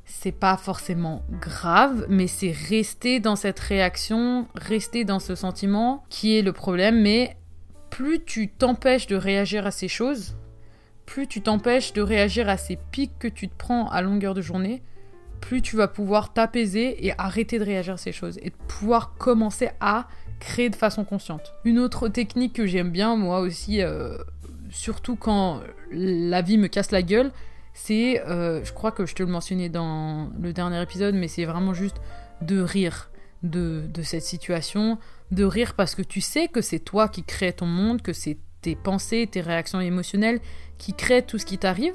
c'est 0.04 0.32
pas 0.32 0.56
forcément 0.56 1.22
grave, 1.40 2.06
mais 2.08 2.26
c'est 2.26 2.52
rester 2.52 3.20
dans 3.20 3.36
cette 3.36 3.60
réaction, 3.60 4.46
rester 4.54 5.04
dans 5.04 5.20
ce 5.20 5.34
sentiment 5.34 6.04
qui 6.08 6.36
est 6.36 6.42
le 6.42 6.52
problème. 6.52 7.00
Mais 7.00 7.36
plus 7.90 8.22
tu 8.24 8.48
t'empêches 8.48 9.06
de 9.06 9.16
réagir 9.16 9.66
à 9.66 9.70
ces 9.70 9.88
choses, 9.88 10.36
plus 11.10 11.26
tu 11.26 11.42
t'empêches 11.42 11.92
de 11.92 12.02
réagir 12.02 12.48
à 12.48 12.56
ces 12.56 12.76
pics 12.76 13.18
que 13.18 13.26
tu 13.26 13.48
te 13.48 13.54
prends 13.58 13.88
à 13.90 14.00
longueur 14.00 14.32
de 14.32 14.40
journée, 14.40 14.80
plus 15.40 15.60
tu 15.60 15.74
vas 15.74 15.88
pouvoir 15.88 16.32
t'apaiser 16.32 17.04
et 17.04 17.12
arrêter 17.18 17.58
de 17.58 17.64
réagir 17.64 17.94
à 17.94 17.96
ces 17.96 18.12
choses 18.12 18.38
et 18.42 18.50
pouvoir 18.68 19.14
commencer 19.18 19.70
à 19.80 20.06
créer 20.38 20.70
de 20.70 20.76
façon 20.76 21.04
consciente. 21.04 21.52
Une 21.64 21.80
autre 21.80 22.06
technique 22.08 22.52
que 22.52 22.64
j'aime 22.64 22.92
bien, 22.92 23.16
moi 23.16 23.40
aussi, 23.40 23.82
euh, 23.82 24.18
surtout 24.70 25.16
quand 25.16 25.62
la 25.90 26.42
vie 26.42 26.58
me 26.58 26.68
casse 26.68 26.92
la 26.92 27.02
gueule, 27.02 27.32
c'est, 27.75 28.23
euh, 28.28 28.64
je 28.64 28.73
crois 28.73 28.92
que 28.92 29.04
je 29.04 29.16
te 29.16 29.25
le 29.25 29.30
mentionnais 29.30 29.68
dans 29.68 30.30
le 30.40 30.52
dernier 30.52 30.80
épisode, 30.80 31.16
mais 31.16 31.26
c'est 31.26 31.44
vraiment 31.44 31.75
juste 31.75 31.96
de 32.40 32.61
rire 32.61 33.11
de, 33.42 33.82
de 33.92 34.02
cette 34.02 34.23
situation, 34.23 34.96
de 35.32 35.42
rire 35.42 35.75
parce 35.75 35.96
que 35.96 36.02
tu 36.02 36.20
sais 36.20 36.46
que 36.46 36.61
c'est 36.61 36.78
toi 36.78 37.08
qui 37.08 37.25
crée 37.25 37.52
ton 37.52 37.66
monde, 37.66 38.00
que 38.00 38.12
c'est 38.12 38.38
tes 38.62 38.76
pensées, 38.76 39.29
tes 39.31 39.40
réactions 39.40 39.81
émotionnelles 39.81 40.40
qui 40.79 40.95
créent 40.95 41.23
tout 41.23 41.38
ce 41.38 41.47
qui 41.47 41.59
t'arrive. 41.59 41.95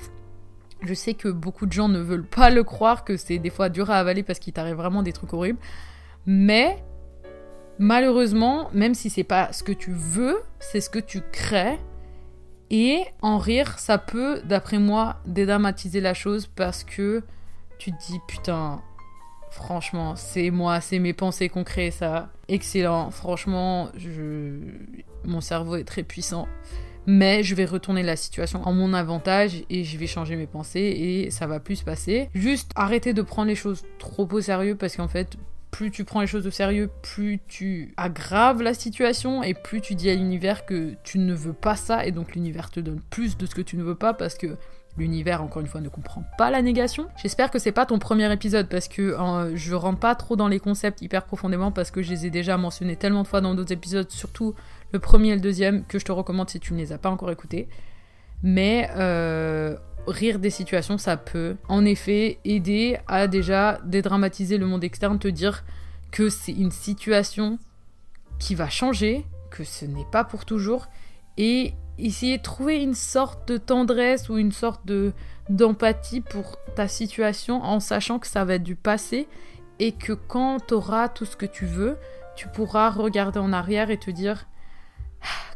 Je 0.81 0.93
sais 0.93 1.13
que 1.13 1.29
beaucoup 1.29 1.65
de 1.65 1.71
gens 1.71 1.87
ne 1.87 1.99
veulent 1.99 2.27
pas 2.27 2.49
le 2.49 2.63
croire, 2.63 3.03
que 3.03 3.17
c'est 3.17 3.39
des 3.39 3.49
fois 3.49 3.69
dur 3.69 3.89
à 3.89 3.97
avaler 3.97 4.23
parce 4.23 4.39
qu'il 4.39 4.53
t'arrive 4.53 4.75
vraiment 4.75 5.03
des 5.03 5.13
trucs 5.13 5.33
horribles. 5.33 5.59
Mais 6.25 6.83
malheureusement, 7.79 8.69
même 8.73 8.93
si 8.93 9.09
c'est 9.09 9.23
pas 9.23 9.51
ce 9.53 9.63
que 9.63 9.71
tu 9.71 9.91
veux, 9.91 10.41
c'est 10.59 10.81
ce 10.81 10.89
que 10.89 10.99
tu 10.99 11.21
crées. 11.31 11.79
Et 12.71 13.03
en 13.21 13.37
rire, 13.37 13.77
ça 13.79 13.97
peut, 13.97 14.41
d'après 14.43 14.79
moi, 14.79 15.17
dédramatiser 15.25 16.01
la 16.01 16.13
chose 16.13 16.47
parce 16.47 16.83
que 16.83 17.23
tu 17.77 17.91
te 17.91 17.97
dis 18.07 18.19
putain, 18.27 18.81
franchement, 19.55 20.17
c'est 20.17 20.51
moi, 20.51 20.81
c'est 20.81 20.99
mes 20.99 21.13
pensées 21.13 21.47
qui 21.47 21.57
ont 21.57 21.63
créé 21.63 21.89
ça. 21.89 22.29
Excellent, 22.49 23.09
franchement, 23.09 23.89
je 23.95 24.59
mon 25.23 25.39
cerveau 25.39 25.77
est 25.77 25.85
très 25.85 26.03
puissant. 26.03 26.47
Mais 27.07 27.41
je 27.43 27.55
vais 27.55 27.65
retourner 27.65 28.03
la 28.03 28.15
situation 28.15 28.67
en 28.67 28.73
mon 28.73 28.93
avantage 28.93 29.63
et 29.69 29.83
je 29.83 29.97
vais 29.97 30.07
changer 30.07 30.35
mes 30.35 30.47
pensées 30.47 30.79
et 30.79 31.31
ça 31.31 31.47
va 31.47 31.59
plus 31.59 31.77
se 31.77 31.83
passer. 31.83 32.29
Juste 32.33 32.71
arrêter 32.75 33.13
de 33.13 33.21
prendre 33.21 33.47
les 33.47 33.55
choses 33.55 33.83
trop 33.97 34.27
au 34.29 34.41
sérieux 34.41 34.75
parce 34.75 34.97
qu'en 34.97 35.07
fait, 35.07 35.37
plus 35.71 35.91
tu 35.91 36.03
prends 36.03 36.21
les 36.21 36.27
choses 36.27 36.47
au 36.47 36.51
sérieux, 36.51 36.89
plus 37.01 37.39
tu 37.47 37.93
aggraves 37.95 38.61
la 38.61 38.73
situation 38.73 39.43
et 39.43 39.53
plus 39.53 39.81
tu 39.81 39.95
dis 39.95 40.09
à 40.09 40.15
l'univers 40.15 40.65
que 40.65 40.95
tu 41.03 41.19
ne 41.19 41.33
veux 41.33 41.53
pas 41.53 41.75
ça 41.75 42.05
et 42.05 42.11
donc 42.11 42.33
l'univers 42.35 42.71
te 42.71 42.79
donne 42.79 43.01
plus 43.09 43.37
de 43.37 43.45
ce 43.45 43.55
que 43.55 43.61
tu 43.61 43.77
ne 43.77 43.83
veux 43.83 43.95
pas 43.95 44.13
parce 44.13 44.35
que 44.35 44.57
l'univers, 44.97 45.41
encore 45.41 45.61
une 45.61 45.67
fois, 45.67 45.81
ne 45.81 45.89
comprend 45.89 46.23
pas 46.37 46.49
la 46.49 46.61
négation. 46.61 47.07
J'espère 47.17 47.51
que 47.51 47.59
c'est 47.59 47.71
pas 47.71 47.85
ton 47.85 47.99
premier 47.99 48.31
épisode 48.31 48.67
parce 48.69 48.87
que 48.87 49.01
euh, 49.01 49.55
je 49.55 49.73
rentre 49.73 49.99
pas 49.99 50.15
trop 50.15 50.35
dans 50.35 50.47
les 50.47 50.59
concepts 50.59 51.01
hyper 51.01 51.25
profondément 51.25 51.71
parce 51.71 51.91
que 51.91 52.01
je 52.01 52.09
les 52.09 52.25
ai 52.25 52.29
déjà 52.29 52.57
mentionnés 52.57 52.95
tellement 52.95 53.23
de 53.23 53.27
fois 53.27 53.41
dans 53.41 53.55
d'autres 53.55 53.73
épisodes, 53.73 54.09
surtout 54.09 54.55
le 54.91 54.99
premier 54.99 55.29
et 55.29 55.35
le 55.35 55.41
deuxième, 55.41 55.85
que 55.85 55.99
je 55.99 56.05
te 56.05 56.11
recommande 56.11 56.49
si 56.49 56.59
tu 56.59 56.73
ne 56.73 56.77
les 56.77 56.91
as 56.93 56.97
pas 56.97 57.09
encore 57.09 57.31
écoutés. 57.31 57.67
Mais 58.43 58.89
euh, 58.95 59.75
rire 60.07 60.39
des 60.39 60.49
situations, 60.49 60.97
ça 60.97 61.17
peut 61.17 61.55
en 61.67 61.83
effet 61.85 62.39
aider 62.45 62.97
à 63.07 63.27
déjà 63.27 63.79
dédramatiser 63.83 64.57
le 64.57 64.65
monde 64.65 64.83
externe, 64.83 65.19
te 65.19 65.27
dire 65.27 65.63
que 66.11 66.29
c'est 66.29 66.53
une 66.53 66.71
situation 66.71 67.59
qui 68.39 68.55
va 68.55 68.69
changer, 68.69 69.25
que 69.49 69.63
ce 69.63 69.85
n'est 69.85 70.05
pas 70.11 70.23
pour 70.23 70.45
toujours, 70.45 70.87
et 71.37 71.73
essayer 71.97 72.37
de 72.37 72.43
trouver 72.43 72.81
une 72.81 72.93
sorte 72.93 73.47
de 73.47 73.57
tendresse 73.57 74.29
ou 74.29 74.37
une 74.37 74.51
sorte 74.51 74.85
de 74.85 75.13
d'empathie 75.49 76.21
pour 76.21 76.57
ta 76.75 76.87
situation 76.87 77.61
en 77.63 77.79
sachant 77.79 78.17
que 78.17 78.25
ça 78.27 78.45
va 78.45 78.55
être 78.55 78.63
du 78.63 78.75
passé 78.75 79.27
et 79.79 79.91
que 79.91 80.13
quand 80.13 80.57
tu 80.67 80.73
auras 80.73 81.07
tout 81.07 81.25
ce 81.25 81.35
que 81.35 81.45
tu 81.45 81.65
veux, 81.65 81.97
tu 82.35 82.47
pourras 82.47 82.89
regarder 82.89 83.39
en 83.39 83.53
arrière 83.53 83.91
et 83.91 83.97
te 83.97 84.09
dire 84.09 84.47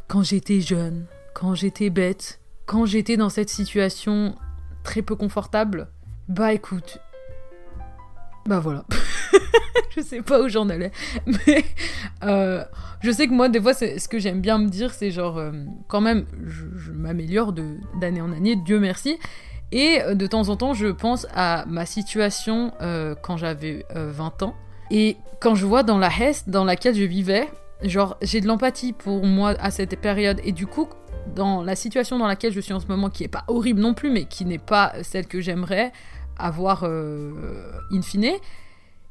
quand 0.06 0.22
j'étais 0.22 0.60
jeune, 0.60 1.06
quand 1.34 1.54
j'étais 1.54 1.90
bête, 1.90 2.40
quand 2.66 2.86
j'étais 2.86 3.16
dans 3.16 3.28
cette 3.28 3.50
situation 3.50 4.36
très 4.82 5.02
peu 5.02 5.16
confortable, 5.16 5.88
bah 6.28 6.52
écoute, 6.52 6.98
bah 8.46 8.60
voilà. 8.60 8.84
je 9.96 10.00
sais 10.00 10.22
pas 10.22 10.40
où 10.40 10.48
j'en 10.48 10.68
allais, 10.68 10.92
mais 11.26 11.64
euh, 12.24 12.64
je 13.00 13.10
sais 13.10 13.26
que 13.26 13.32
moi, 13.32 13.48
des 13.48 13.60
fois, 13.60 13.74
ce 13.74 14.08
que 14.08 14.18
j'aime 14.18 14.40
bien 14.40 14.58
me 14.58 14.68
dire, 14.68 14.92
c'est 14.92 15.10
genre, 15.10 15.38
euh, 15.38 15.52
quand 15.88 16.00
même, 16.00 16.26
je, 16.46 16.90
m'améliore 16.92 17.52
d'année 18.00 18.20
en 18.20 18.32
année, 18.32 18.56
Dieu 18.56 18.78
merci. 18.78 19.18
Et 19.72 20.02
euh, 20.02 20.14
de 20.14 20.26
temps 20.26 20.48
en 20.48 20.56
temps, 20.56 20.74
je 20.74 20.88
pense 20.88 21.26
à 21.34 21.64
ma 21.66 21.86
situation 21.86 22.72
quand 23.22 23.36
j'avais 23.36 23.84
20 23.94 24.42
ans. 24.42 24.54
Et 24.90 25.16
quand 25.40 25.54
je 25.54 25.66
vois 25.66 25.82
dans 25.82 25.98
la 25.98 26.08
Hesse 26.08 26.48
dans 26.48 26.64
laquelle 26.64 26.94
je 26.94 27.04
vivais, 27.04 27.48
genre, 27.82 28.16
j'ai 28.22 28.40
de 28.40 28.46
l'empathie 28.46 28.92
pour 28.92 29.24
moi 29.24 29.54
à 29.60 29.70
cette 29.70 30.00
période. 30.00 30.40
Et 30.44 30.52
du 30.52 30.66
coup, 30.66 30.88
dans 31.34 31.62
la 31.62 31.76
situation 31.76 32.18
dans 32.18 32.26
laquelle 32.26 32.52
je 32.52 32.60
suis 32.60 32.72
en 32.72 32.80
ce 32.80 32.86
moment, 32.86 33.10
qui 33.10 33.24
est 33.24 33.28
pas 33.28 33.44
horrible 33.48 33.80
non 33.80 33.94
plus, 33.94 34.10
mais 34.10 34.24
qui 34.24 34.44
n'est 34.44 34.58
pas 34.58 34.92
celle 35.02 35.26
que 35.26 35.40
j'aimerais 35.40 35.92
avoir 36.40 36.84
in 36.84 38.02
fine, 38.02 38.32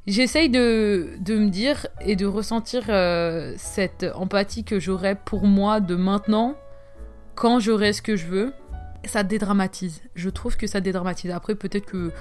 J'essaye 0.09 0.50
de, 0.50 1.19
me 1.27 1.50
dire 1.50 1.86
et 2.01 2.15
de 2.15 2.25
ressentir 2.25 2.86
euh, 2.89 3.53
cette 3.57 4.07
empathie 4.15 4.63
que 4.63 4.79
j'aurais 4.79 5.13
pour 5.13 5.45
moi 5.45 5.81
de 5.81 5.93
maintenant, 5.93 6.55
quand 7.36 7.59
j'aurai 7.59 7.93
ce 7.93 8.01
que 8.01 8.15
je 8.15 8.25
veux. 8.25 8.53
Ça 9.05 9.21
dédramatise. 9.21 10.01
Je 10.15 10.29
trouve 10.29 10.57
que 10.57 10.65
ça 10.65 10.81
dédramatise. 10.81 11.29
Après, 11.29 11.53
peut-être 11.53 11.86
que 11.86 12.12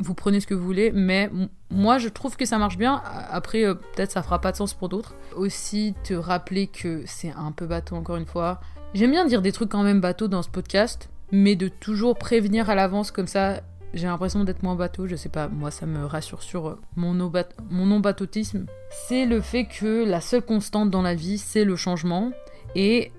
vous 0.00 0.14
prenez 0.14 0.40
ce 0.40 0.48
que 0.48 0.54
vous 0.54 0.64
voulez, 0.64 0.90
mais 0.92 1.30
moi, 1.70 1.98
je 1.98 2.08
trouve 2.08 2.36
que 2.36 2.44
ça 2.44 2.58
marche 2.58 2.76
bien. 2.76 3.00
Après, 3.30 3.64
euh, 3.64 3.74
peut-être 3.74 4.10
ça 4.10 4.22
fera 4.24 4.40
pas 4.40 4.50
de 4.50 4.56
sens 4.56 4.74
pour 4.74 4.88
d'autres. 4.88 5.14
Aussi, 5.36 5.94
te 6.02 6.14
rappeler 6.14 6.66
que 6.66 7.04
c'est 7.06 7.32
un 7.36 7.52
peu 7.52 7.66
bateau, 7.66 7.94
encore 7.94 8.16
une 8.16 8.26
fois. 8.26 8.60
J'aime 8.94 9.12
bien 9.12 9.24
dire 9.24 9.42
des 9.42 9.52
trucs 9.52 9.70
quand 9.70 9.84
même 9.84 10.00
bateau 10.00 10.26
dans 10.26 10.42
ce 10.42 10.50
podcast, 10.50 11.08
mais 11.30 11.54
de 11.54 11.68
toujours 11.68 12.18
prévenir 12.18 12.68
à 12.68 12.74
l'avance 12.74 13.12
comme 13.12 13.28
ça 13.28 13.60
j'ai 13.94 14.06
l'impression 14.06 14.44
d'être 14.44 14.62
moins 14.62 14.74
bateau, 14.74 15.06
je 15.06 15.16
sais 15.16 15.28
pas, 15.28 15.48
moi 15.48 15.70
ça 15.70 15.86
me 15.86 16.04
rassure 16.04 16.42
sur 16.42 16.78
mon 16.96 17.14
non-bateautisme. 17.14 18.66
C'est 18.90 19.24
le 19.24 19.40
fait 19.40 19.64
que 19.64 20.04
la 20.04 20.20
seule 20.20 20.42
constante 20.42 20.90
dans 20.90 21.02
la 21.02 21.14
vie, 21.14 21.38
c'est 21.38 21.64
le 21.64 21.76
changement. 21.76 22.30
Et 22.74 23.12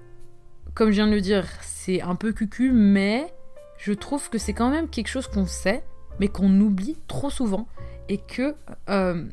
comme 0.76 0.90
je 0.90 0.96
viens 0.96 1.08
de 1.08 1.14
le 1.14 1.22
dire, 1.22 1.46
c'est 1.62 2.02
un 2.02 2.16
peu 2.16 2.34
cucu, 2.34 2.72
mais 2.72 3.34
je 3.78 3.94
trouve 3.94 4.30
que 4.30 4.38
c'est 4.38 4.54
quand 4.54 4.70
même 4.70 4.90
quelque 4.90 5.08
chose 5.08 5.28
qu'on 5.28 5.48
sait, 5.48 5.84
mais 6.20 6.28
qu'on 6.28 6.60
oublie 6.60 6.98
trop 7.08 7.30
souvent. 7.30 7.68
Et 8.08 8.18
que 8.18 8.56
euh, 8.90 9.26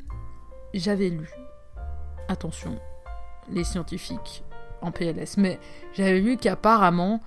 j'avais 0.75 1.11
lu, 1.11 1.29
attention, 2.29 2.79
les 3.51 3.65
scientifiques 3.65 4.43
en 4.81 4.91
PLS, 4.91 5.37
mais 5.37 5.59
j'avais 5.93 6.21
lu 6.21 6.37
qu'apparemment, 6.37 7.21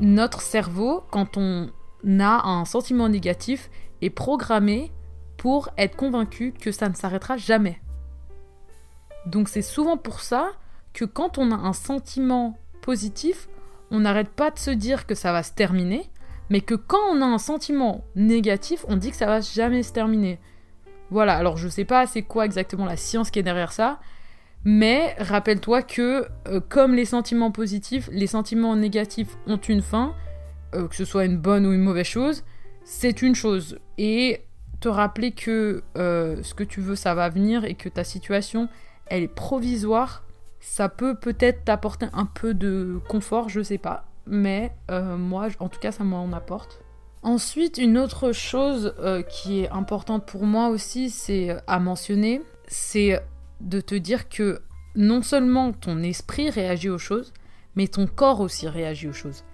notre 0.00 0.40
cerveau, 0.40 1.04
quand 1.10 1.36
on 1.36 1.70
n'a 2.04 2.44
un 2.44 2.64
sentiment 2.64 3.08
négatif 3.08 3.70
est 4.02 4.10
programmé 4.10 4.92
pour 5.36 5.68
être 5.76 5.96
convaincu 5.96 6.52
que 6.52 6.72
ça 6.72 6.88
ne 6.88 6.94
s'arrêtera 6.94 7.36
jamais. 7.36 7.80
Donc 9.26 9.48
c'est 9.48 9.62
souvent 9.62 9.96
pour 9.96 10.20
ça 10.20 10.52
que 10.92 11.04
quand 11.04 11.38
on 11.38 11.50
a 11.52 11.54
un 11.54 11.72
sentiment 11.72 12.58
positif, 12.80 13.48
on 13.90 14.00
n'arrête 14.00 14.30
pas 14.30 14.50
de 14.50 14.58
se 14.58 14.70
dire 14.70 15.06
que 15.06 15.14
ça 15.14 15.32
va 15.32 15.42
se 15.42 15.52
terminer, 15.52 16.10
mais 16.50 16.60
que 16.60 16.74
quand 16.74 16.98
on 17.10 17.20
a 17.22 17.26
un 17.26 17.38
sentiment 17.38 18.04
négatif, 18.16 18.84
on 18.88 18.96
dit 18.96 19.10
que 19.10 19.16
ça 19.16 19.26
va 19.26 19.40
jamais 19.40 19.82
se 19.82 19.92
terminer. 19.92 20.38
Voilà, 21.10 21.36
alors 21.36 21.56
je 21.56 21.68
sais 21.68 21.84
pas 21.84 22.06
c'est 22.06 22.22
quoi 22.22 22.44
exactement 22.44 22.84
la 22.84 22.96
science 22.96 23.30
qui 23.30 23.38
est 23.38 23.42
derrière 23.42 23.72
ça, 23.72 24.00
mais 24.64 25.14
rappelle-toi 25.18 25.82
que 25.82 26.26
euh, 26.48 26.60
comme 26.68 26.94
les 26.94 27.04
sentiments 27.04 27.50
positifs, 27.50 28.08
les 28.12 28.26
sentiments 28.26 28.76
négatifs 28.76 29.38
ont 29.46 29.56
une 29.56 29.82
fin, 29.82 30.14
euh, 30.74 30.88
que 30.88 30.94
ce 30.94 31.04
soit 31.04 31.24
une 31.24 31.38
bonne 31.38 31.66
ou 31.66 31.72
une 31.72 31.80
mauvaise 31.80 32.06
chose, 32.06 32.44
c'est 32.84 33.22
une 33.22 33.34
chose. 33.34 33.78
Et 33.96 34.42
te 34.80 34.88
rappeler 34.88 35.32
que 35.32 35.82
euh, 35.96 36.42
ce 36.42 36.54
que 36.54 36.64
tu 36.64 36.80
veux, 36.80 36.96
ça 36.96 37.14
va 37.14 37.28
venir 37.28 37.64
et 37.64 37.74
que 37.74 37.88
ta 37.88 38.04
situation, 38.04 38.68
elle 39.06 39.22
est 39.22 39.28
provisoire, 39.28 40.24
ça 40.60 40.88
peut 40.88 41.14
peut-être 41.14 41.64
t'apporter 41.64 42.06
un 42.12 42.26
peu 42.26 42.54
de 42.54 43.00
confort, 43.08 43.48
je 43.48 43.62
sais 43.62 43.78
pas. 43.78 44.04
Mais 44.26 44.72
euh, 44.90 45.16
moi, 45.16 45.48
en 45.58 45.68
tout 45.68 45.80
cas, 45.80 45.92
ça 45.92 46.04
m'en 46.04 46.32
apporte. 46.32 46.80
Ensuite, 47.22 47.78
une 47.78 47.98
autre 47.98 48.30
chose 48.32 48.94
qui 49.28 49.60
est 49.60 49.70
importante 49.70 50.24
pour 50.24 50.44
moi 50.44 50.68
aussi, 50.68 51.10
c'est 51.10 51.56
à 51.66 51.80
mentionner, 51.80 52.42
c'est 52.68 53.20
de 53.60 53.80
te 53.80 53.96
dire 53.96 54.28
que 54.28 54.62
non 54.94 55.22
seulement 55.22 55.72
ton 55.72 56.02
esprit 56.02 56.50
réagit 56.50 56.88
aux 56.88 56.98
choses, 56.98 57.32
mais 57.74 57.88
ton 57.88 58.06
corps 58.06 58.40
aussi 58.40 58.68
réagit 58.68 59.08
aux 59.08 59.12
choses. 59.12 59.44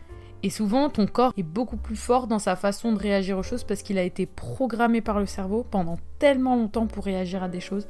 Et 0.44 0.50
souvent, 0.50 0.90
ton 0.90 1.06
corps 1.06 1.32
est 1.38 1.42
beaucoup 1.42 1.78
plus 1.78 1.96
fort 1.96 2.26
dans 2.26 2.38
sa 2.38 2.54
façon 2.54 2.92
de 2.92 2.98
réagir 2.98 3.38
aux 3.38 3.42
choses 3.42 3.64
parce 3.64 3.80
qu'il 3.80 3.96
a 3.96 4.02
été 4.02 4.26
programmé 4.26 5.00
par 5.00 5.18
le 5.18 5.24
cerveau 5.24 5.64
pendant 5.68 5.96
tellement 6.18 6.54
longtemps 6.54 6.86
pour 6.86 7.06
réagir 7.06 7.42
à 7.42 7.48
des 7.48 7.60
choses. 7.60 7.88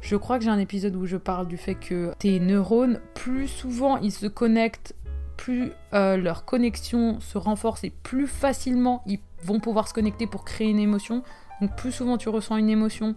Je 0.00 0.16
crois 0.16 0.38
que 0.38 0.44
j'ai 0.44 0.50
un 0.50 0.58
épisode 0.58 0.96
où 0.96 1.06
je 1.06 1.16
parle 1.16 1.46
du 1.46 1.56
fait 1.56 1.76
que 1.76 2.12
tes 2.18 2.40
neurones, 2.40 2.98
plus 3.14 3.46
souvent 3.46 3.98
ils 3.98 4.10
se 4.10 4.26
connectent, 4.26 4.96
plus 5.36 5.70
euh, 5.94 6.16
leur 6.16 6.44
connexion 6.44 7.20
se 7.20 7.38
renforce 7.38 7.84
et 7.84 7.90
plus 8.02 8.26
facilement 8.26 9.04
ils 9.06 9.20
vont 9.44 9.60
pouvoir 9.60 9.86
se 9.86 9.94
connecter 9.94 10.26
pour 10.26 10.44
créer 10.44 10.70
une 10.70 10.80
émotion. 10.80 11.22
Donc 11.60 11.76
plus 11.76 11.92
souvent 11.92 12.18
tu 12.18 12.28
ressens 12.28 12.56
une 12.56 12.68
émotion, 12.68 13.14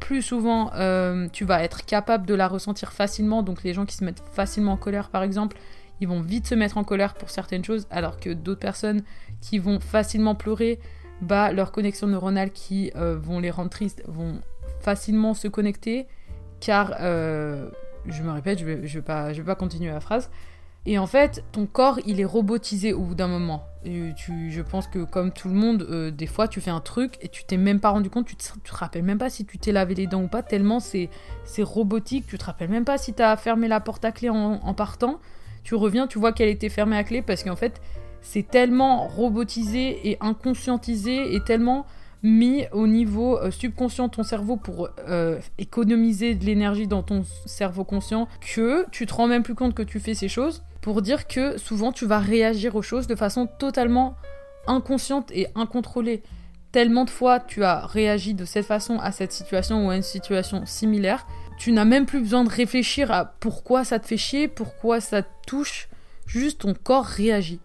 plus 0.00 0.22
souvent 0.22 0.70
euh, 0.74 1.28
tu 1.34 1.44
vas 1.44 1.62
être 1.62 1.84
capable 1.84 2.24
de 2.24 2.32
la 2.32 2.48
ressentir 2.48 2.94
facilement. 2.94 3.42
Donc 3.42 3.62
les 3.62 3.74
gens 3.74 3.84
qui 3.84 3.94
se 3.94 4.04
mettent 4.04 4.24
facilement 4.32 4.72
en 4.72 4.78
colère 4.78 5.10
par 5.10 5.22
exemple, 5.22 5.58
ils 6.02 6.08
vont 6.08 6.20
vite 6.20 6.48
se 6.48 6.56
mettre 6.56 6.78
en 6.78 6.84
colère 6.84 7.14
pour 7.14 7.30
certaines 7.30 7.64
choses, 7.64 7.86
alors 7.88 8.18
que 8.18 8.30
d'autres 8.30 8.60
personnes 8.60 9.02
qui 9.40 9.60
vont 9.60 9.78
facilement 9.78 10.34
pleurer, 10.34 10.80
bah, 11.20 11.52
leurs 11.52 11.70
connexions 11.70 12.08
neuronales 12.08 12.50
qui 12.50 12.90
euh, 12.96 13.16
vont 13.16 13.38
les 13.38 13.52
rendre 13.52 13.70
tristes 13.70 14.02
vont 14.08 14.40
facilement 14.80 15.32
se 15.32 15.46
connecter, 15.46 16.08
car, 16.58 16.94
euh, 17.00 17.70
je 18.06 18.20
me 18.24 18.32
répète, 18.32 18.58
je 18.58 18.64
vais, 18.64 18.74
vais, 18.74 19.00
pas, 19.00 19.30
vais 19.30 19.44
pas 19.44 19.54
continuer 19.54 19.92
la 19.92 20.00
phrase, 20.00 20.28
et 20.86 20.98
en 20.98 21.06
fait, 21.06 21.44
ton 21.52 21.66
corps, 21.66 22.00
il 22.04 22.20
est 22.20 22.24
robotisé 22.24 22.92
au 22.92 23.02
bout 23.02 23.14
d'un 23.14 23.28
moment. 23.28 23.64
Je 23.84 24.60
pense 24.62 24.88
que 24.88 25.04
comme 25.04 25.30
tout 25.30 25.46
le 25.46 25.54
monde, 25.54 25.86
euh, 25.88 26.10
des 26.10 26.26
fois, 26.26 26.48
tu 26.48 26.60
fais 26.60 26.72
un 26.72 26.80
truc 26.80 27.16
et 27.20 27.28
tu 27.28 27.44
t'es 27.44 27.56
même 27.56 27.78
pas 27.78 27.90
rendu 27.90 28.10
compte, 28.10 28.26
tu 28.26 28.34
te, 28.34 28.42
te 28.58 28.74
rappelles 28.74 29.04
même 29.04 29.18
pas 29.18 29.30
si 29.30 29.44
tu 29.44 29.56
t'es 29.56 29.70
lavé 29.70 29.94
les 29.94 30.08
dents 30.08 30.24
ou 30.24 30.28
pas, 30.28 30.42
tellement 30.42 30.80
c'est 30.80 31.08
robotique, 31.60 32.26
tu 32.26 32.38
te 32.38 32.44
rappelles 32.44 32.70
même 32.70 32.84
pas 32.84 32.98
si 32.98 33.14
tu 33.14 33.22
as 33.22 33.36
fermé 33.36 33.68
la 33.68 33.78
porte 33.78 34.04
à 34.04 34.10
clé 34.10 34.30
en 34.30 34.74
partant 34.74 35.20
tu 35.64 35.74
reviens, 35.74 36.06
tu 36.06 36.18
vois 36.18 36.32
qu'elle 36.32 36.48
était 36.48 36.68
fermée 36.68 36.96
à 36.96 37.04
clé 37.04 37.22
parce 37.22 37.42
qu'en 37.42 37.56
fait, 37.56 37.80
c'est 38.20 38.48
tellement 38.48 39.08
robotisé 39.08 40.08
et 40.08 40.16
inconscientisé 40.20 41.34
et 41.34 41.40
tellement 41.40 41.86
mis 42.22 42.66
au 42.72 42.86
niveau 42.86 43.36
euh, 43.38 43.50
subconscient 43.50 44.06
de 44.06 44.12
ton 44.12 44.22
cerveau 44.22 44.56
pour 44.56 44.88
euh, 45.08 45.40
économiser 45.58 46.34
de 46.34 46.44
l'énergie 46.44 46.86
dans 46.86 47.02
ton 47.02 47.24
cerveau 47.46 47.84
conscient 47.84 48.28
que 48.54 48.86
tu 48.90 49.06
te 49.06 49.14
rends 49.14 49.26
même 49.26 49.42
plus 49.42 49.56
compte 49.56 49.74
que 49.74 49.82
tu 49.82 49.98
fais 49.98 50.14
ces 50.14 50.28
choses 50.28 50.62
pour 50.80 51.02
dire 51.02 51.26
que 51.26 51.58
souvent 51.58 51.92
tu 51.92 52.06
vas 52.06 52.20
réagir 52.20 52.76
aux 52.76 52.82
choses 52.82 53.08
de 53.08 53.16
façon 53.16 53.46
totalement 53.46 54.14
inconsciente 54.68 55.32
et 55.32 55.48
incontrôlée. 55.56 56.22
Tellement 56.70 57.04
de 57.04 57.10
fois 57.10 57.40
tu 57.40 57.64
as 57.64 57.86
réagi 57.86 58.34
de 58.34 58.44
cette 58.44 58.66
façon 58.66 58.98
à 59.00 59.10
cette 59.10 59.32
situation 59.32 59.86
ou 59.86 59.90
à 59.90 59.96
une 59.96 60.02
situation 60.02 60.64
similaire 60.64 61.26
tu 61.62 61.70
n'as 61.70 61.84
même 61.84 62.06
plus 62.06 62.18
besoin 62.18 62.42
de 62.42 62.50
réfléchir 62.50 63.12
à 63.12 63.24
pourquoi 63.24 63.84
ça 63.84 64.00
te 64.00 64.06
fait 64.08 64.16
chier, 64.16 64.48
pourquoi 64.48 65.00
ça 65.00 65.22
te 65.22 65.28
touche. 65.46 65.88
Juste 66.26 66.62
ton 66.62 66.74
corps 66.74 67.04
réagit. 67.04 67.60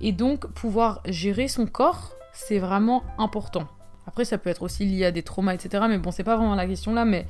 Et 0.00 0.10
donc, 0.10 0.48
pouvoir 0.48 1.02
gérer 1.06 1.46
son 1.46 1.66
corps, 1.66 2.16
c'est 2.32 2.58
vraiment 2.58 3.04
important. 3.16 3.68
Après, 4.08 4.24
ça 4.24 4.38
peut 4.38 4.50
être 4.50 4.64
aussi 4.64 4.84
lié 4.86 5.04
à 5.04 5.12
des 5.12 5.22
traumas, 5.22 5.54
etc. 5.54 5.84
Mais 5.88 5.98
bon, 5.98 6.10
c'est 6.10 6.24
pas 6.24 6.34
vraiment 6.34 6.56
la 6.56 6.66
question 6.66 6.92
là. 6.92 7.04
Mais 7.04 7.28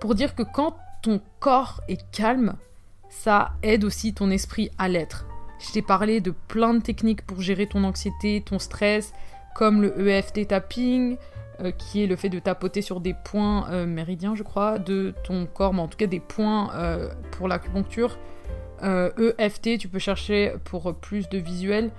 pour 0.00 0.16
dire 0.16 0.34
que 0.34 0.42
quand 0.42 0.76
ton 1.00 1.20
corps 1.38 1.80
est 1.86 2.10
calme, 2.10 2.56
ça 3.08 3.52
aide 3.62 3.84
aussi 3.84 4.14
ton 4.14 4.32
esprit 4.32 4.72
à 4.78 4.88
l'être. 4.88 5.26
Je 5.60 5.70
t'ai 5.70 5.82
parlé 5.82 6.20
de 6.20 6.32
plein 6.32 6.74
de 6.74 6.80
techniques 6.80 7.22
pour 7.22 7.40
gérer 7.40 7.68
ton 7.68 7.84
anxiété, 7.84 8.42
ton 8.44 8.58
stress, 8.58 9.12
comme 9.54 9.80
le 9.80 10.08
EFT 10.08 10.48
tapping, 10.48 11.16
euh, 11.62 11.70
qui 11.70 12.04
est 12.04 12.06
le 12.06 12.16
fait 12.16 12.28
de 12.28 12.38
tapoter 12.38 12.82
sur 12.82 13.00
des 13.00 13.14
points 13.14 13.70
euh, 13.70 13.86
méridiens, 13.86 14.34
je 14.34 14.42
crois, 14.42 14.78
de 14.78 15.14
ton 15.24 15.46
corps, 15.46 15.72
mais 15.72 15.80
en 15.80 15.88
tout 15.88 15.96
cas 15.96 16.06
des 16.06 16.20
points 16.20 16.70
euh, 16.74 17.08
pour 17.30 17.48
l'acupuncture. 17.48 18.18
EFT, 18.82 19.78
tu 19.78 19.88
peux 19.88 19.98
chercher 19.98 20.52
pour 20.64 20.94
plus 20.94 21.30
de 21.30 21.38
visuels. 21.38 21.90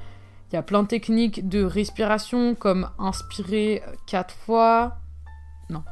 Il 0.51 0.55
y 0.55 0.59
a 0.59 0.61
plein 0.61 0.83
de 0.83 0.87
techniques 0.87 1.49
de 1.49 1.63
respiration 1.63 2.53
comme 2.53 2.87
inspirer 2.99 3.81
quatre 4.05 4.35
fois. 4.35 4.97
Non. 5.71 5.83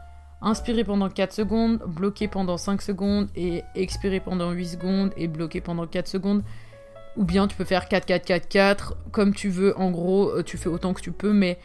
inspirer 0.41 0.83
pendant 0.83 1.09
4 1.09 1.33
secondes, 1.33 1.79
bloquer 1.87 2.27
pendant 2.27 2.57
5 2.57 2.83
secondes 2.83 3.29
et 3.35 3.63
expirer 3.73 4.19
pendant 4.19 4.51
8 4.51 4.65
secondes 4.67 5.11
et 5.17 5.27
bloquer 5.27 5.59
pendant 5.59 5.87
4 5.87 6.07
secondes. 6.07 6.43
Ou 7.17 7.23
bien 7.23 7.47
tu 7.47 7.55
peux 7.57 7.65
faire 7.65 7.89
4, 7.89 8.05
4, 8.05 8.23
4, 8.23 8.47
4, 8.47 8.97
comme 9.11 9.33
tu 9.33 9.49
veux. 9.49 9.75
En 9.79 9.89
gros, 9.89 10.43
tu 10.43 10.57
fais 10.57 10.69
autant 10.69 10.93
que 10.93 11.01
tu 11.01 11.11
peux, 11.11 11.33
mais 11.33 11.57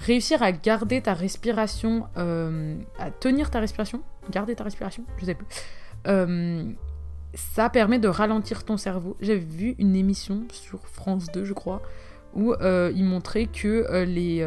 réussir 0.00 0.42
à 0.42 0.50
garder 0.50 1.00
ta 1.02 1.14
respiration, 1.14 2.06
euh, 2.16 2.76
à 2.98 3.10
tenir 3.10 3.50
ta 3.50 3.60
respiration, 3.60 4.02
garder 4.30 4.56
ta 4.56 4.64
respiration, 4.64 5.04
je 5.18 5.26
sais 5.26 5.34
plus. 5.34 5.46
Euh, 6.06 6.64
ça 7.34 7.68
permet 7.70 7.98
de 7.98 8.08
ralentir 8.08 8.64
ton 8.64 8.76
cerveau. 8.76 9.16
J'avais 9.20 9.38
vu 9.38 9.76
une 9.78 9.94
émission 9.94 10.44
sur 10.50 10.80
France 10.86 11.26
2, 11.32 11.44
je 11.44 11.52
crois, 11.52 11.82
où 12.34 12.54
euh, 12.54 12.90
ils 12.96 13.04
montraient 13.04 13.46
que 13.46 14.04
les, 14.04 14.44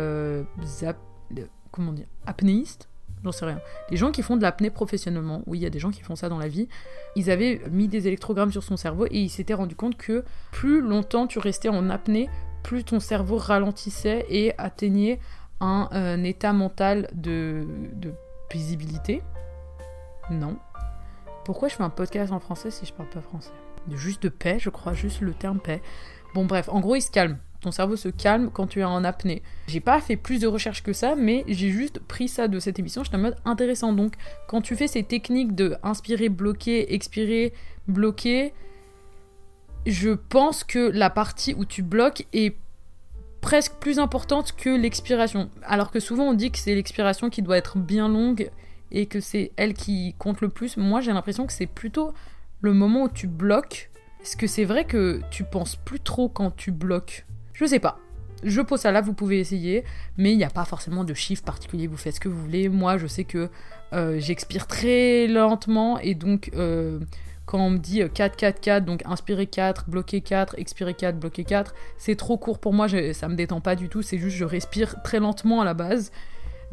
comment 1.72 1.94
dire, 1.94 2.08
apnéistes, 2.26 2.90
j'en 3.24 3.32
sais 3.32 3.46
rien, 3.46 3.62
les 3.90 3.96
gens 3.96 4.12
qui 4.12 4.22
font 4.22 4.36
de 4.36 4.42
l'apnée 4.42 4.70
professionnellement, 4.70 5.44
oui, 5.46 5.60
il 5.60 5.62
y 5.62 5.66
a 5.66 5.70
des 5.70 5.80
gens 5.80 5.92
qui 5.92 6.02
font 6.02 6.16
ça 6.16 6.30
dans 6.30 6.40
la 6.40 6.50
vie, 6.50 6.68
ils 7.16 7.32
avaient 7.32 7.62
mis 7.72 7.88
des 7.88 8.08
électrogrammes 8.08 8.52
sur 8.52 8.64
son 8.64 8.76
cerveau 8.76 9.06
et 9.06 9.20
ils 9.20 9.30
s'étaient 9.30 9.54
rendu 9.54 9.76
compte 9.76 9.96
que 9.96 10.26
plus 10.52 10.82
longtemps 10.82 11.26
tu 11.26 11.40
restais 11.40 11.70
en 11.70 11.90
apnée, 11.90 12.30
plus 12.64 12.84
ton 12.84 13.00
cerveau 13.00 13.38
ralentissait 13.38 14.26
et 14.30 14.54
atteignait 14.58 15.20
un, 15.60 16.24
état 16.24 16.54
mental 16.54 17.10
de, 17.14 17.66
paisibilité? 18.50 19.22
Non. 20.30 20.58
Pourquoi 21.46 21.68
je 21.68 21.76
fais 21.76 21.84
un 21.84 21.90
podcast 21.90 22.32
en 22.32 22.40
français 22.40 22.72
si 22.72 22.86
je 22.86 22.94
parle 22.94 23.10
pas 23.10 23.22
français? 23.22 23.52
Juste 23.92 24.24
de 24.24 24.30
paix, 24.30 24.58
je 24.60 24.70
crois, 24.70 24.94
juste 24.94 25.22
le 25.22 25.34
terme 25.34 25.60
paix. 25.60 25.82
Bon 26.34 26.46
bref, 26.46 26.70
en 26.70 26.80
gros 26.80 26.96
il 26.96 27.02
se 27.02 27.12
calme. 27.12 27.38
Ton 27.60 27.72
cerveau 27.72 27.96
se 27.96 28.10
calme 28.10 28.50
quand 28.52 28.68
tu 28.68 28.82
es 28.82 28.84
en 28.84 29.04
apnée. 29.06 29.42
J'ai 29.68 29.80
pas 29.80 30.02
fait 30.02 30.18
plus 30.18 30.40
de 30.42 30.48
recherches 30.48 30.84
que 30.84 30.92
ça, 30.92 31.16
mais 31.16 31.46
j'ai 31.48 31.70
juste 31.70 32.00
pris 32.00 32.28
ça 32.28 32.50
de 32.50 32.60
cette 32.60 32.78
émission. 32.78 33.04
J'étais 33.06 33.16
en 33.16 33.20
mode 33.20 33.38
intéressant. 33.46 33.94
Donc, 33.94 34.16
quand 34.48 34.62
tu 34.62 34.76
fais 34.76 34.88
ces 34.88 35.04
techniques 35.04 35.56
de 35.56 35.78
inspirer, 35.82 36.28
bloquer, 36.28 36.94
expirer, 36.94 37.54
bloquer, 37.88 38.54
je 39.86 40.12
pense 40.12 40.66
que 40.66 40.92
la 40.92 41.10
partie 41.10 41.54
où 41.54 41.64
tu 41.64 41.84
bloques 41.84 42.26
est 42.34 42.58
presque 43.44 43.74
plus 43.74 44.00
importante 44.00 44.54
que 44.56 44.70
l'expiration. 44.70 45.50
Alors 45.64 45.92
que 45.92 46.00
souvent 46.00 46.24
on 46.30 46.34
dit 46.34 46.50
que 46.50 46.58
c'est 46.58 46.74
l'expiration 46.74 47.30
qui 47.30 47.42
doit 47.42 47.58
être 47.58 47.78
bien 47.78 48.08
longue 48.08 48.50
et 48.90 49.06
que 49.06 49.20
c'est 49.20 49.52
elle 49.58 49.74
qui 49.74 50.16
compte 50.18 50.40
le 50.40 50.48
plus. 50.48 50.78
Moi 50.78 51.02
j'ai 51.02 51.12
l'impression 51.12 51.46
que 51.46 51.52
c'est 51.52 51.68
plutôt 51.68 52.14
le 52.62 52.74
moment 52.74 53.04
où 53.04 53.10
tu 53.10 53.28
bloques. 53.28 53.92
Est-ce 54.22 54.38
que 54.38 54.48
c'est 54.48 54.64
vrai 54.64 54.86
que 54.86 55.20
tu 55.30 55.44
penses 55.44 55.76
plus 55.76 56.00
trop 56.00 56.30
quand 56.30 56.56
tu 56.56 56.72
bloques? 56.72 57.26
Je 57.54 57.66
sais 57.66 57.80
pas. 57.80 58.00
Je 58.44 58.62
pose 58.62 58.80
ça 58.80 58.94
là, 58.94 59.02
vous 59.02 59.14
pouvez 59.14 59.40
essayer, 59.40 59.84
mais 60.18 60.32
il 60.32 60.38
n'y 60.38 60.46
a 60.46 60.50
pas 60.50 60.66
forcément 60.66 61.04
de 61.04 61.14
chiffre 61.14 61.44
particulier, 61.44 61.88
vous 61.88 61.98
faites 61.98 62.16
ce 62.16 62.20
que 62.22 62.30
vous 62.30 62.42
voulez. 62.42 62.70
Moi 62.70 62.98
je 62.98 63.08
sais 63.08 63.26
que 63.26 63.50
euh, 63.92 64.20
j'expire 64.20 64.68
très 64.68 65.28
lentement 65.28 66.00
et 66.00 66.16
donc 66.16 66.50
euh, 66.56 67.00
quand 67.46 67.60
on 67.60 67.72
me 67.72 67.78
dit 67.78 68.02
4, 68.14 68.36
4, 68.36 68.60
4, 68.60 68.86
donc 68.86 69.02
inspirer 69.06 69.48
4, 69.48 69.90
bloquer 69.90 70.22
4, 70.22 70.56
expirer 70.58 70.94
4, 70.94 71.20
bloquer 71.20 71.44
4, 71.44 71.74
c'est 71.98 72.16
trop 72.16 72.38
court 72.38 72.60
pour 72.60 72.74
moi, 72.74 72.88
ça 73.14 73.28
me 73.28 73.36
détend 73.36 73.62
pas 73.62 73.76
du 73.76 73.90
tout, 73.90 74.02
c'est 74.02 74.18
juste 74.18 74.38
je 74.38 74.46
respire 74.46 75.02
très 75.04 75.20
lentement 75.20 75.62
à 75.62 75.66
la 75.66 75.74
base. 75.74 76.12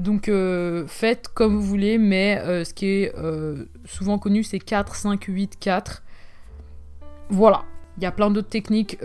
Donc 0.00 0.30
euh, 0.30 0.86
faites 0.86 1.28
comme 1.28 1.56
vous 1.56 1.62
voulez, 1.62 1.98
mais 1.98 2.40
euh, 2.40 2.64
ce 2.64 2.72
qui 2.72 2.86
est 2.86 3.14
euh, 3.18 3.66
souvent 3.84 4.18
connu 4.18 4.42
c'est 4.42 4.58
4, 4.58 4.94
5, 4.94 5.22
8, 5.22 5.58
4. 5.60 6.02
Voilà. 7.28 7.64
Il 7.98 8.02
y 8.02 8.06
a 8.06 8.12
plein 8.12 8.30
d'autres 8.30 8.48
techniques. 8.48 8.98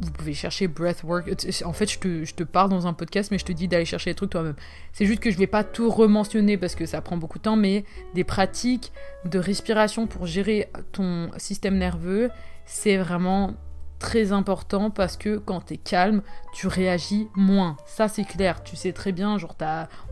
Vous 0.00 0.10
pouvez 0.10 0.32
chercher 0.32 0.66
breathwork. 0.66 1.28
En 1.64 1.72
fait, 1.72 1.90
je 1.90 2.34
te, 2.34 2.42
parle 2.42 2.70
dans 2.70 2.86
un 2.86 2.94
podcast, 2.94 3.30
mais 3.30 3.38
je 3.38 3.44
te 3.44 3.52
dis 3.52 3.68
d'aller 3.68 3.84
chercher 3.84 4.10
les 4.10 4.14
trucs 4.14 4.30
toi-même. 4.30 4.54
C'est 4.92 5.04
juste 5.04 5.20
que 5.20 5.30
je 5.30 5.36
vais 5.36 5.46
pas 5.46 5.62
tout 5.62 5.90
rementionner 5.90 6.56
parce 6.56 6.74
que 6.74 6.86
ça 6.86 7.00
prend 7.02 7.16
beaucoup 7.16 7.38
de 7.38 7.42
temps, 7.42 7.56
mais 7.56 7.84
des 8.14 8.24
pratiques 8.24 8.92
de 9.26 9.38
respiration 9.38 10.06
pour 10.06 10.26
gérer 10.26 10.70
ton 10.92 11.30
système 11.36 11.76
nerveux, 11.76 12.30
c'est 12.64 12.96
vraiment 12.96 13.54
très 14.00 14.32
important 14.32 14.90
parce 14.90 15.16
que 15.16 15.36
quand 15.36 15.60
t'es 15.60 15.76
calme, 15.76 16.22
tu 16.52 16.66
réagis 16.66 17.28
moins. 17.36 17.76
Ça 17.86 18.08
c'est 18.08 18.24
clair, 18.24 18.64
tu 18.64 18.74
sais 18.74 18.92
très 18.92 19.12
bien, 19.12 19.38
genre 19.38 19.54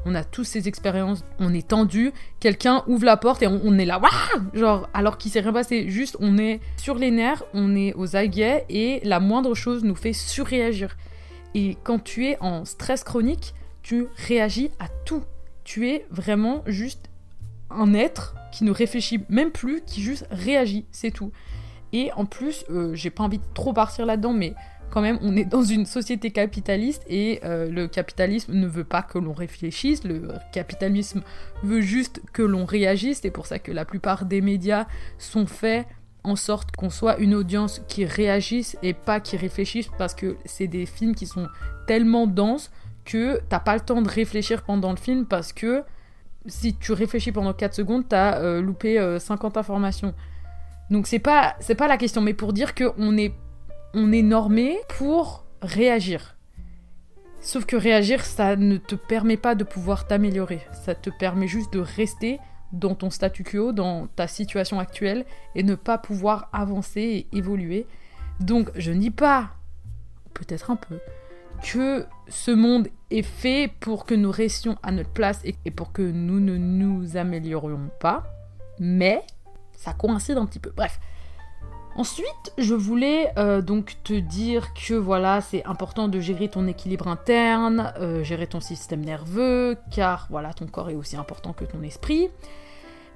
on 0.05 0.15
a 0.15 0.23
tous 0.23 0.45
ces 0.45 0.69
expériences, 0.69 1.25
on 1.41 1.53
est 1.53 1.67
tendu, 1.67 2.13
quelqu'un 2.39 2.85
ouvre 2.87 3.05
la 3.05 3.17
porte 3.17 3.43
et 3.43 3.49
on, 3.49 3.79
est 3.79 3.85
là, 3.85 4.01
genre 4.55 4.89
alors 4.95 5.19
qu'il 5.19 5.33
s'est 5.33 5.41
rien 5.41 5.53
passé, 5.53 5.89
juste 5.89 6.17
on 6.21 6.39
est 6.39 6.61
sur 6.77 6.95
les 6.95 7.11
nerfs, 7.11 7.43
on 7.55 7.75
est 7.75 7.95
aux 7.95 8.15
aguets 8.15 8.65
et 8.69 9.01
la 9.03 9.19
moindre 9.19 9.55
chose 9.55 9.83
nous 9.83 9.97
fait 9.97 10.13
surréagir. 10.13 10.97
Et 11.55 11.77
quand 11.83 11.99
tu 11.99 12.27
es 12.27 12.37
en 12.41 12.65
stress 12.65 13.03
chronique, 13.03 13.55
tu 13.83 14.07
réagis 14.29 14.71
à 14.79 14.89
tout. 15.07 15.25
Tu 15.65 15.89
es 15.89 16.07
vraiment 16.11 16.63
juste 16.67 17.09
un 17.71 17.95
être 17.95 18.35
qui 18.53 18.65
ne 18.65 18.71
réfléchit 18.71 19.21
même 19.31 19.51
plus, 19.51 19.83
qui 19.87 20.03
juste 20.03 20.27
réagit, 20.31 20.85
c'est 20.93 21.11
tout. 21.11 21.33
Et 21.93 22.13
en 22.13 22.27
plus, 22.27 22.65
euh, 22.71 22.95
j'ai 22.95 23.11
pas 23.11 23.25
envie 23.25 23.39
de 23.39 23.45
trop 23.55 23.73
partir 23.73 24.07
là-dedans, 24.07 24.33
mais 24.33 24.55
quand 24.91 25.01
même, 25.03 25.19
on 25.23 25.37
est 25.37 25.45
dans 25.45 25.63
une 25.63 25.87
société 25.87 26.31
capitaliste 26.31 27.03
et 27.09 27.41
euh, 27.45 27.71
le 27.71 27.89
capitalisme 27.89 28.55
ne 28.55 28.67
veut 28.67 28.85
pas 28.85 29.03
que 29.03 29.19
l'on 29.19 29.33
réfléchisse, 29.33 30.05
le 30.05 30.29
capitalisme 30.53 31.23
veut 31.63 31.81
juste 31.81 32.23
que 32.33 32.43
l'on 32.43 32.65
réagisse. 32.65 33.21
C'est 33.23 33.31
pour 33.31 33.47
ça 33.47 33.59
que 33.59 33.73
la 33.73 33.85
plupart 33.85 34.25
des 34.25 34.41
médias 34.41 34.87
sont 35.19 35.47
faits 35.47 35.87
en 36.25 36.37
sorte 36.37 36.75
qu'on 36.75 36.91
soit 36.91 37.19
une 37.19 37.35
audience 37.35 37.83
qui 37.87 38.05
réagisse 38.05 38.77
et 38.83 38.93
pas 38.93 39.21
qui 39.21 39.37
réfléchisse 39.37 39.89
parce 39.99 40.15
que 40.15 40.37
c'est 40.45 40.67
des 40.67 40.87
films 40.87 41.15
qui 41.15 41.27
sont 41.27 41.47
tellement 41.87 42.27
denses 42.27 42.71
que 43.05 43.41
t'as 43.49 43.61
pas 43.61 43.75
le 43.75 43.81
temps 43.81 44.03
de 44.03 44.09
réfléchir 44.09 44.63
pendant 44.63 44.91
le 44.91 44.99
film 44.99 45.27
parce 45.27 45.53
que 45.53 45.83
si 46.47 46.75
tu 46.75 46.93
réfléchis 46.93 47.33
pendant 47.33 47.53
4 47.53 47.75
secondes, 47.75 48.09
t'as 48.09 48.39
euh, 48.41 48.61
loupé 48.61 49.17
50 49.19 49.57
informations. 49.57 50.15
Donc 50.91 51.07
c'est 51.07 51.19
pas 51.19 51.55
c'est 51.61 51.75
pas 51.75 51.89
la 51.89 51.97
question, 51.97 52.21
mais 52.21 52.35
pour 52.35 52.53
dire 52.53 52.75
que 52.75 52.93
on 52.99 53.17
est 53.17 53.33
on 53.95 54.13
est 54.13 54.23
normé 54.23 54.79
pour 54.99 55.45
réagir. 55.63 56.37
Sauf 57.41 57.67
que 57.67 57.77
réagir, 57.77 58.25
ça 58.25 58.57
ne 58.57 58.77
te 58.77 58.95
permet 58.95 59.37
pas 59.37 59.55
de 59.55 59.65
pouvoir 59.65 60.07
t'améliorer. 60.07 60.61
Ça 60.73 60.95
te 60.95 61.11
permet 61.11 61.47
juste 61.47 61.73
de 61.73 61.79
rester 61.79 62.41
dans 62.73 62.95
ton 62.95 63.11
statu 63.11 63.45
quo, 63.45 63.73
dans 63.73 64.09
ta 64.09 64.27
situation 64.27 64.81
actuelle, 64.81 65.25
et 65.55 65.63
ne 65.63 65.75
pas 65.75 65.99
pouvoir 65.99 66.49
avancer 66.53 67.01
et 67.33 67.37
évoluer. 67.37 67.87
Donc 68.41 68.71
je 68.75 68.93
ne 68.93 68.99
dis 68.99 69.11
pas, 69.11 69.51
peut-être 70.35 70.71
un 70.71 70.77
peu, 70.77 70.99
que 71.63 72.07
ce 72.29 72.51
monde 72.51 72.89
est 73.11 73.23
fait 73.23 73.73
pour 73.81 74.05
que 74.05 74.15
nous 74.15 74.31
restions 74.31 74.77
à 74.83 74.93
notre 74.93 75.11
place 75.11 75.43
et 75.45 75.71
pour 75.71 75.93
que 75.93 76.03
nous 76.03 76.41
ne 76.41 76.57
nous 76.57 77.17
améliorions 77.17 77.91
pas. 78.01 78.25
Mais 78.81 79.23
ça 79.79 79.93
coïncide 79.95 80.37
un 80.37 80.47
petit 80.47 80.59
peu. 80.59 80.73
Bref. 80.77 81.01
Ensuite, 81.97 82.53
je 82.59 82.75
voulais 82.75 83.33
euh, 83.39 83.61
donc 83.61 83.97
te 84.05 84.13
dire 84.13 84.73
que 84.73 84.95
voilà, 84.95 85.41
c'est 85.41 85.65
important 85.65 86.07
de 86.07 86.21
gérer 86.21 86.49
ton 86.49 86.69
équilibre 86.69 87.09
interne, 87.09 87.93
euh, 87.99 88.23
gérer 88.23 88.47
ton 88.47 88.61
système 88.61 89.05
nerveux, 89.05 89.77
car 89.91 90.29
voilà, 90.31 90.53
ton 90.53 90.67
corps 90.67 90.91
est 90.91 90.95
aussi 90.95 91.17
important 91.17 91.53
que 91.53 91.65
ton 91.65 91.83
esprit. 91.83 92.29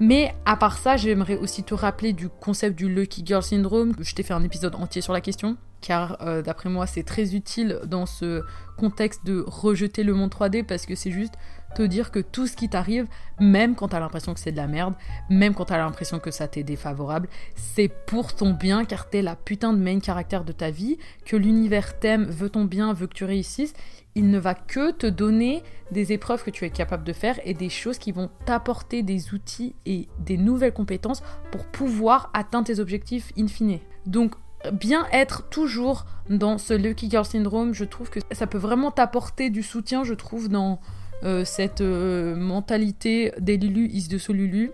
Mais 0.00 0.34
à 0.46 0.56
part 0.56 0.78
ça, 0.78 0.96
j'aimerais 0.96 1.36
aussi 1.36 1.62
te 1.62 1.74
rappeler 1.74 2.12
du 2.12 2.28
concept 2.28 2.76
du 2.76 2.88
Lucky 2.88 3.22
Girl 3.24 3.42
Syndrome. 3.42 3.92
Je 4.00 4.14
t'ai 4.16 4.24
fait 4.24 4.34
un 4.34 4.42
épisode 4.42 4.74
entier 4.74 5.00
sur 5.00 5.12
la 5.12 5.20
question, 5.20 5.56
car 5.80 6.16
euh, 6.22 6.42
d'après 6.42 6.68
moi, 6.68 6.88
c'est 6.88 7.04
très 7.04 7.36
utile 7.36 7.78
dans 7.86 8.06
ce 8.06 8.42
contexte 8.76 9.24
de 9.24 9.44
rejeter 9.46 10.02
le 10.02 10.14
monde 10.14 10.30
3D 10.30 10.64
parce 10.64 10.86
que 10.86 10.96
c'est 10.96 11.12
juste 11.12 11.34
te 11.74 11.82
dire 11.82 12.10
que 12.10 12.20
tout 12.20 12.46
ce 12.46 12.56
qui 12.56 12.68
t'arrive, 12.68 13.06
même 13.40 13.74
quand 13.74 13.88
t'as 13.88 14.00
l'impression 14.00 14.34
que 14.34 14.40
c'est 14.40 14.52
de 14.52 14.56
la 14.56 14.66
merde, 14.66 14.94
même 15.28 15.54
quand 15.54 15.66
t'as 15.66 15.78
l'impression 15.78 16.18
que 16.18 16.30
ça 16.30 16.48
t'est 16.48 16.62
défavorable, 16.62 17.28
c'est 17.54 17.88
pour 17.88 18.34
ton 18.34 18.52
bien 18.52 18.84
car 18.84 19.08
t'es 19.08 19.22
la 19.22 19.36
putain 19.36 19.72
de 19.72 19.78
main 19.78 20.00
caractère 20.00 20.44
de 20.44 20.52
ta 20.52 20.70
vie, 20.70 20.98
que 21.24 21.36
l'univers 21.36 21.98
t'aime, 21.98 22.24
veut 22.24 22.50
ton 22.50 22.64
bien, 22.64 22.92
veut 22.92 23.06
que 23.06 23.14
tu 23.14 23.24
réussisses. 23.24 23.74
Il 24.14 24.30
ne 24.30 24.38
va 24.38 24.54
que 24.54 24.90
te 24.90 25.06
donner 25.06 25.62
des 25.90 26.12
épreuves 26.12 26.44
que 26.44 26.50
tu 26.50 26.64
es 26.64 26.70
capable 26.70 27.04
de 27.04 27.12
faire 27.12 27.40
et 27.44 27.54
des 27.54 27.70
choses 27.70 27.98
qui 27.98 28.12
vont 28.12 28.30
t'apporter 28.44 29.02
des 29.02 29.32
outils 29.32 29.74
et 29.86 30.08
des 30.18 30.36
nouvelles 30.36 30.74
compétences 30.74 31.22
pour 31.50 31.64
pouvoir 31.64 32.30
atteindre 32.34 32.66
tes 32.66 32.78
objectifs 32.78 33.32
in 33.38 33.46
fine. 33.46 33.78
Donc 34.04 34.34
bien 34.70 35.06
être 35.12 35.48
toujours 35.48 36.06
dans 36.28 36.58
ce 36.58 36.74
Lucky 36.74 37.10
Girl 37.10 37.24
Syndrome, 37.24 37.74
je 37.74 37.84
trouve 37.84 38.10
que 38.10 38.20
ça 38.30 38.46
peut 38.46 38.58
vraiment 38.58 38.90
t'apporter 38.90 39.50
du 39.50 39.62
soutien, 39.62 40.04
je 40.04 40.14
trouve, 40.14 40.48
dans 40.48 40.80
cette 41.44 41.80
euh, 41.80 42.34
mentalité 42.34 43.32
des 43.38 43.56
Lulu 43.56 43.88
is 43.88 44.08
de 44.08 44.18
Solulu. 44.18 44.72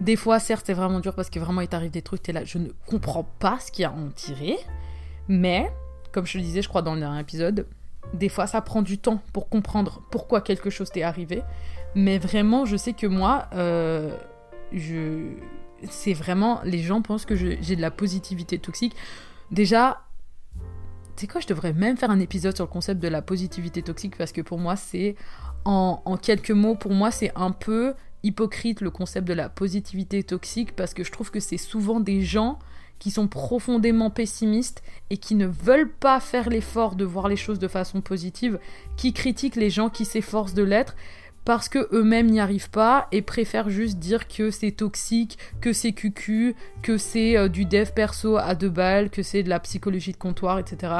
Des 0.00 0.16
fois, 0.16 0.40
certes, 0.40 0.64
c'est 0.66 0.74
vraiment 0.74 1.00
dur 1.00 1.14
parce 1.14 1.30
que 1.30 1.38
vraiment 1.38 1.60
il 1.60 1.68
t'arrive 1.68 1.90
des 1.90 2.02
trucs, 2.02 2.22
t'es 2.22 2.32
là, 2.32 2.44
je 2.44 2.58
ne 2.58 2.68
comprends 2.86 3.24
pas 3.38 3.58
ce 3.60 3.70
qu'il 3.70 3.82
y 3.82 3.86
a 3.86 3.90
à 3.90 3.92
en 3.92 4.08
tirer. 4.08 4.56
Mais, 5.28 5.70
comme 6.12 6.26
je 6.26 6.38
le 6.38 6.44
disais, 6.44 6.62
je 6.62 6.68
crois 6.68 6.82
dans 6.82 6.94
le 6.94 7.00
dernier 7.00 7.20
épisode, 7.20 7.66
des 8.12 8.28
fois 8.28 8.46
ça 8.46 8.60
prend 8.60 8.82
du 8.82 8.98
temps 8.98 9.22
pour 9.32 9.48
comprendre 9.48 10.02
pourquoi 10.10 10.40
quelque 10.40 10.70
chose 10.70 10.90
t'est 10.90 11.02
arrivé. 11.02 11.42
Mais 11.94 12.18
vraiment, 12.18 12.64
je 12.64 12.76
sais 12.76 12.92
que 12.92 13.06
moi, 13.06 13.48
euh, 13.54 14.16
je... 14.72 15.32
c'est 15.88 16.12
vraiment, 16.12 16.60
les 16.64 16.80
gens 16.80 17.02
pensent 17.02 17.24
que 17.24 17.36
j'ai 17.36 17.76
de 17.76 17.80
la 17.80 17.90
positivité 17.90 18.58
toxique. 18.58 18.96
Déjà, 19.52 20.00
tu 21.16 21.20
sais 21.20 21.26
quoi, 21.28 21.40
je 21.40 21.46
devrais 21.46 21.72
même 21.72 21.96
faire 21.96 22.10
un 22.10 22.18
épisode 22.18 22.56
sur 22.56 22.64
le 22.64 22.70
concept 22.70 23.00
de 23.00 23.06
la 23.06 23.22
positivité 23.22 23.82
toxique 23.82 24.16
parce 24.18 24.32
que 24.32 24.40
pour 24.40 24.58
moi, 24.58 24.74
c'est 24.74 25.14
en, 25.64 26.16
quelques 26.16 26.50
mots, 26.50 26.74
pour 26.74 26.92
moi, 26.92 27.10
c'est 27.10 27.32
un 27.36 27.50
peu 27.50 27.94
hypocrite 28.22 28.80
le 28.80 28.90
concept 28.90 29.26
de 29.26 29.34
la 29.34 29.48
positivité 29.48 30.22
toxique 30.22 30.74
parce 30.74 30.94
que 30.94 31.04
je 31.04 31.12
trouve 31.12 31.30
que 31.30 31.40
c'est 31.40 31.58
souvent 31.58 32.00
des 32.00 32.22
gens 32.22 32.58
qui 32.98 33.10
sont 33.10 33.28
profondément 33.28 34.10
pessimistes 34.10 34.82
et 35.10 35.16
qui 35.16 35.34
ne 35.34 35.46
veulent 35.46 35.90
pas 35.90 36.20
faire 36.20 36.48
l'effort 36.48 36.96
de 36.96 37.04
voir 37.04 37.28
les 37.28 37.36
choses 37.36 37.58
de 37.58 37.68
façon 37.68 38.00
positive, 38.00 38.58
qui 38.96 39.12
critiquent 39.12 39.56
les 39.56 39.68
gens 39.68 39.90
qui 39.90 40.04
s'efforcent 40.04 40.54
de 40.54 40.62
l'être 40.62 40.96
parce 41.44 41.68
que 41.68 41.88
eux-mêmes 41.92 42.30
n'y 42.30 42.40
arrivent 42.40 42.70
pas 42.70 43.08
et 43.12 43.20
préfèrent 43.20 43.68
juste 43.68 43.98
dire 43.98 44.28
que 44.28 44.50
c'est 44.50 44.72
toxique, 44.72 45.38
que 45.60 45.72
c'est 45.72 45.92
cucu, 45.92 46.54
que 46.82 46.96
c'est 46.96 47.36
euh, 47.36 47.48
du 47.48 47.66
dev 47.66 47.90
perso 47.94 48.38
à 48.38 48.54
deux 48.54 48.70
balles, 48.70 49.10
que 49.10 49.22
c'est 49.22 49.42
de 49.42 49.50
la 49.50 49.60
psychologie 49.60 50.12
de 50.12 50.16
comptoir, 50.16 50.58
etc. 50.58 50.92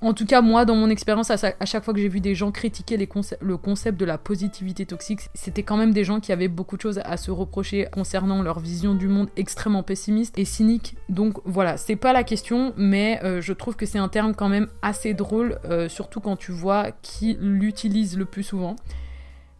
En 0.00 0.14
tout 0.14 0.24
cas, 0.24 0.40
moi, 0.40 0.64
dans 0.64 0.76
mon 0.76 0.88
expérience, 0.88 1.30
à, 1.30 1.36
chaque 1.64 1.84
fois 1.84 1.92
que 1.92 2.00
j'ai 2.00 2.08
vu 2.08 2.20
des 2.20 2.34
gens 2.34 2.50
critiquer 2.50 2.96
le 2.96 3.56
concept 3.56 3.98
de 3.98 4.04
la 4.04 4.18
positivité 4.18 4.86
toxique, 4.86 5.20
c'était 5.34 5.62
quand 5.62 5.76
même 5.76 5.92
des 5.92 6.04
gens 6.04 6.20
qui 6.20 6.32
avaient 6.32 6.48
beaucoup 6.48 6.76
de 6.76 6.82
choses 6.82 7.00
à 7.04 7.16
se 7.16 7.30
reprocher 7.30 7.86
concernant 7.92 8.42
leur 8.42 8.60
vision 8.60 8.94
du 8.94 9.08
monde 9.08 9.28
extrêmement 9.36 9.82
pessimiste 9.82 10.38
et 10.38 10.44
cynique. 10.44 10.96
Donc 11.08 11.38
voilà, 11.44 11.76
c'est 11.76 11.96
pas 11.96 12.12
la 12.12 12.24
question, 12.24 12.72
mais 12.76 13.20
euh, 13.24 13.40
je 13.40 13.52
trouve 13.52 13.76
que 13.76 13.86
c'est 13.86 13.98
un 13.98 14.08
terme 14.08 14.34
quand 14.34 14.48
même 14.48 14.68
assez 14.82 15.12
drôle, 15.12 15.58
euh, 15.66 15.88
surtout 15.88 16.20
quand 16.20 16.36
tu 16.36 16.52
vois 16.52 16.90
qui 17.02 17.36
l'utilise 17.40 18.16
le 18.16 18.24
plus 18.24 18.42
souvent. 18.42 18.76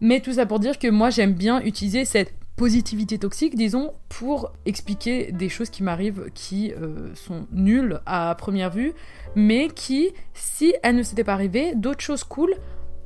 Mais 0.00 0.20
tout 0.20 0.34
ça 0.34 0.46
pour 0.46 0.58
dire 0.58 0.78
que 0.78 0.88
moi 0.88 1.10
j'aime 1.10 1.32
bien 1.32 1.60
utiliser 1.62 2.04
cette 2.04 2.34
positivité 2.56 3.18
toxique, 3.18 3.56
disons, 3.56 3.92
pour 4.08 4.52
expliquer 4.64 5.32
des 5.32 5.48
choses 5.48 5.70
qui 5.70 5.82
m'arrivent 5.82 6.30
qui 6.34 6.72
euh, 6.72 7.14
sont 7.14 7.46
nulles 7.52 8.00
à 8.06 8.34
première 8.36 8.70
vue, 8.70 8.92
mais 9.34 9.68
qui, 9.68 10.12
si 10.34 10.74
elles 10.82 10.96
ne 10.96 11.02
s'étaient 11.02 11.24
pas 11.24 11.32
arrivées, 11.32 11.74
d'autres 11.74 12.00
choses 12.00 12.24
cool, 12.24 12.54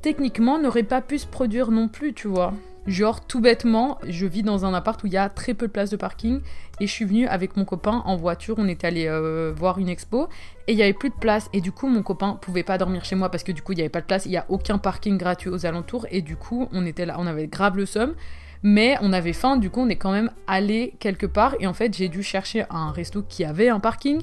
techniquement, 0.03 0.59
n'auraient 0.59 0.83
pas 0.83 1.01
pu 1.01 1.19
se 1.19 1.27
produire 1.27 1.71
non 1.71 1.89
plus, 1.89 2.13
tu 2.13 2.29
vois. 2.29 2.53
Genre, 2.87 3.21
tout 3.27 3.43
bêtement, 3.43 3.99
je 4.07 4.25
vis 4.27 4.43
dans 4.43 4.65
un 4.65 4.73
appart 4.73 5.03
où 5.05 5.07
il 5.07 5.13
y 5.13 5.19
a 5.19 5.29
très 5.29 5.53
peu 5.53 5.67
de 5.67 5.73
place 5.73 5.91
de 5.91 5.97
parking 5.97 6.41
et 6.81 6.87
je 6.87 6.93
suis 6.93 7.05
venue 7.05 7.27
avec 7.27 7.55
mon 7.55 7.67
copain 7.67 8.03
en 8.07 8.17
voiture. 8.17 8.55
On 8.57 8.67
est 8.67 8.83
allé 8.83 9.07
euh, 9.07 9.53
voir 9.55 9.79
une 9.79 9.91
expo 9.91 10.29
et 10.67 10.73
il 10.73 10.77
n'y 10.77 10.83
avait 10.83 10.95
plus 10.95 11.11
de 11.11 11.15
place. 11.15 11.51
Et 11.53 11.61
du 11.61 11.71
coup, 11.71 11.87
mon 11.87 12.03
copain 12.03 12.39
pouvait 12.41 12.63
pas 12.63 12.79
dormir 12.79 13.05
chez 13.05 13.15
moi 13.15 13.31
parce 13.31 13.43
que 13.43 13.53
du 13.53 13.61
coup, 13.61 13.73
il 13.73 13.77
n'y 13.77 13.83
avait 13.83 13.91
pas 13.91 14.01
de 14.01 14.07
place. 14.07 14.25
Il 14.25 14.31
n'y 14.31 14.39
a 14.39 14.47
aucun 14.49 14.79
parking 14.79 15.19
gratuit 15.19 15.51
aux 15.51 15.67
alentours 15.67 16.07
et 16.11 16.23
du 16.23 16.37
coup, 16.37 16.67
on 16.73 16.87
était 16.87 17.05
là, 17.05 17.17
on 17.19 17.27
avait 17.27 17.47
grave 17.47 17.77
le 17.77 17.85
somme. 17.85 18.15
Mais 18.63 18.97
on 19.01 19.13
avait 19.13 19.33
faim, 19.33 19.57
du 19.57 19.71
coup, 19.71 19.81
on 19.81 19.89
est 19.89 19.97
quand 19.97 20.13
même 20.13 20.31
allé 20.47 20.95
quelque 20.99 21.27
part 21.27 21.55
et 21.61 21.67
en 21.67 21.73
fait, 21.73 21.97
j'ai 21.97 22.09
dû 22.09 22.23
chercher 22.23 22.65
un 22.71 22.91
resto 22.91 23.23
qui 23.23 23.45
avait 23.45 23.69
un 23.69 23.81
parking. 23.81 24.23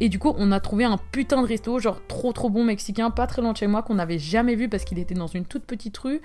Et 0.00 0.08
du 0.08 0.18
coup, 0.18 0.34
on 0.36 0.50
a 0.50 0.60
trouvé 0.60 0.84
un 0.84 0.98
putain 1.12 1.40
de 1.42 1.46
resto, 1.46 1.78
genre 1.78 2.00
trop 2.08 2.32
trop 2.32 2.50
bon 2.50 2.64
mexicain, 2.64 3.10
pas 3.10 3.26
très 3.26 3.42
loin 3.42 3.52
de 3.52 3.56
chez 3.56 3.66
moi, 3.66 3.82
qu'on 3.82 3.94
n'avait 3.94 4.18
jamais 4.18 4.56
vu 4.56 4.68
parce 4.68 4.84
qu'il 4.84 4.98
était 4.98 5.14
dans 5.14 5.28
une 5.28 5.44
toute 5.44 5.64
petite 5.64 5.96
rue. 5.98 6.20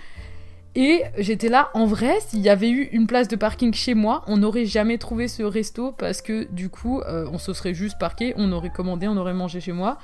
Et 0.75 1.03
j'étais 1.17 1.49
là, 1.49 1.69
en 1.73 1.85
vrai, 1.85 2.19
s'il 2.19 2.41
y 2.41 2.49
avait 2.49 2.69
eu 2.69 2.83
une 2.91 3.07
place 3.07 3.27
de 3.27 3.35
parking 3.35 3.73
chez 3.73 3.95
moi, 3.95 4.23
on 4.27 4.37
n'aurait 4.37 4.65
jamais 4.65 4.97
trouvé 4.97 5.27
ce 5.27 5.43
resto 5.43 5.91
parce 5.91 6.21
que 6.21 6.47
du 6.51 6.69
coup, 6.69 7.01
euh, 7.01 7.27
on 7.31 7.37
se 7.37 7.53
serait 7.53 7.73
juste 7.73 7.97
parqué, 7.99 8.33
on 8.37 8.51
aurait 8.51 8.69
commandé, 8.69 9.07
on 9.07 9.17
aurait 9.17 9.33
mangé 9.33 9.61
chez 9.61 9.71
moi. 9.71 9.97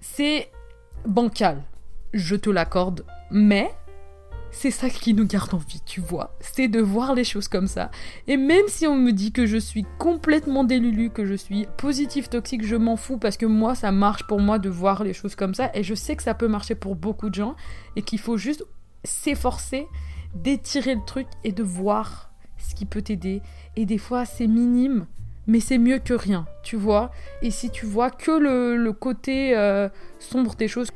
C'est 0.00 0.50
bancal, 1.06 1.62
je 2.12 2.34
te 2.34 2.48
l'accorde, 2.48 3.04
mais 3.30 3.70
c'est 4.56 4.70
ça 4.70 4.88
qui 4.88 5.14
nous 5.14 5.26
garde 5.26 5.52
en 5.52 5.58
vie, 5.58 5.82
tu 5.84 6.00
vois. 6.00 6.36
C'est 6.40 6.68
de 6.68 6.80
voir 6.80 7.14
les 7.14 7.24
choses 7.24 7.48
comme 7.48 7.66
ça. 7.66 7.90
Et 8.28 8.36
même 8.36 8.66
si 8.68 8.86
on 8.86 8.96
me 8.96 9.10
dit 9.10 9.32
que 9.32 9.46
je 9.46 9.56
suis 9.56 9.84
complètement 9.98 10.62
délulu, 10.62 11.10
que 11.10 11.26
je 11.26 11.34
suis 11.34 11.66
positif, 11.76 12.30
toxique, 12.30 12.64
je 12.64 12.76
m'en 12.76 12.96
fous 12.96 13.18
parce 13.18 13.36
que 13.36 13.46
moi, 13.46 13.74
ça 13.74 13.90
marche 13.90 14.26
pour 14.26 14.40
moi 14.40 14.60
de 14.60 14.70
voir 14.70 15.02
les 15.02 15.12
choses 15.12 15.34
comme 15.34 15.54
ça. 15.54 15.70
Et 15.74 15.82
je 15.82 15.94
sais 15.94 16.14
que 16.14 16.22
ça 16.22 16.34
peut 16.34 16.46
marcher 16.46 16.76
pour 16.76 16.94
beaucoup 16.94 17.30
de 17.30 17.34
gens 17.34 17.56
et 17.96 18.02
qu'il 18.02 18.20
faut 18.20 18.36
juste 18.36 18.64
s'efforcer 19.02 19.86
d'étirer 20.34 20.94
le 20.94 21.04
truc 21.04 21.26
et 21.42 21.50
de 21.50 21.62
voir 21.62 22.30
ce 22.56 22.76
qui 22.76 22.86
peut 22.86 23.02
t'aider. 23.02 23.42
Et 23.74 23.86
des 23.86 23.98
fois, 23.98 24.24
c'est 24.24 24.46
minime, 24.46 25.06
mais 25.48 25.58
c'est 25.58 25.78
mieux 25.78 25.98
que 25.98 26.14
rien, 26.14 26.46
tu 26.62 26.76
vois. 26.76 27.10
Et 27.42 27.50
si 27.50 27.70
tu 27.70 27.86
vois 27.86 28.10
que 28.10 28.30
le, 28.30 28.92
côté 28.92 29.56
euh, 29.56 29.88
sombre 30.20 30.54
des 30.54 30.68
choses, 30.68 30.88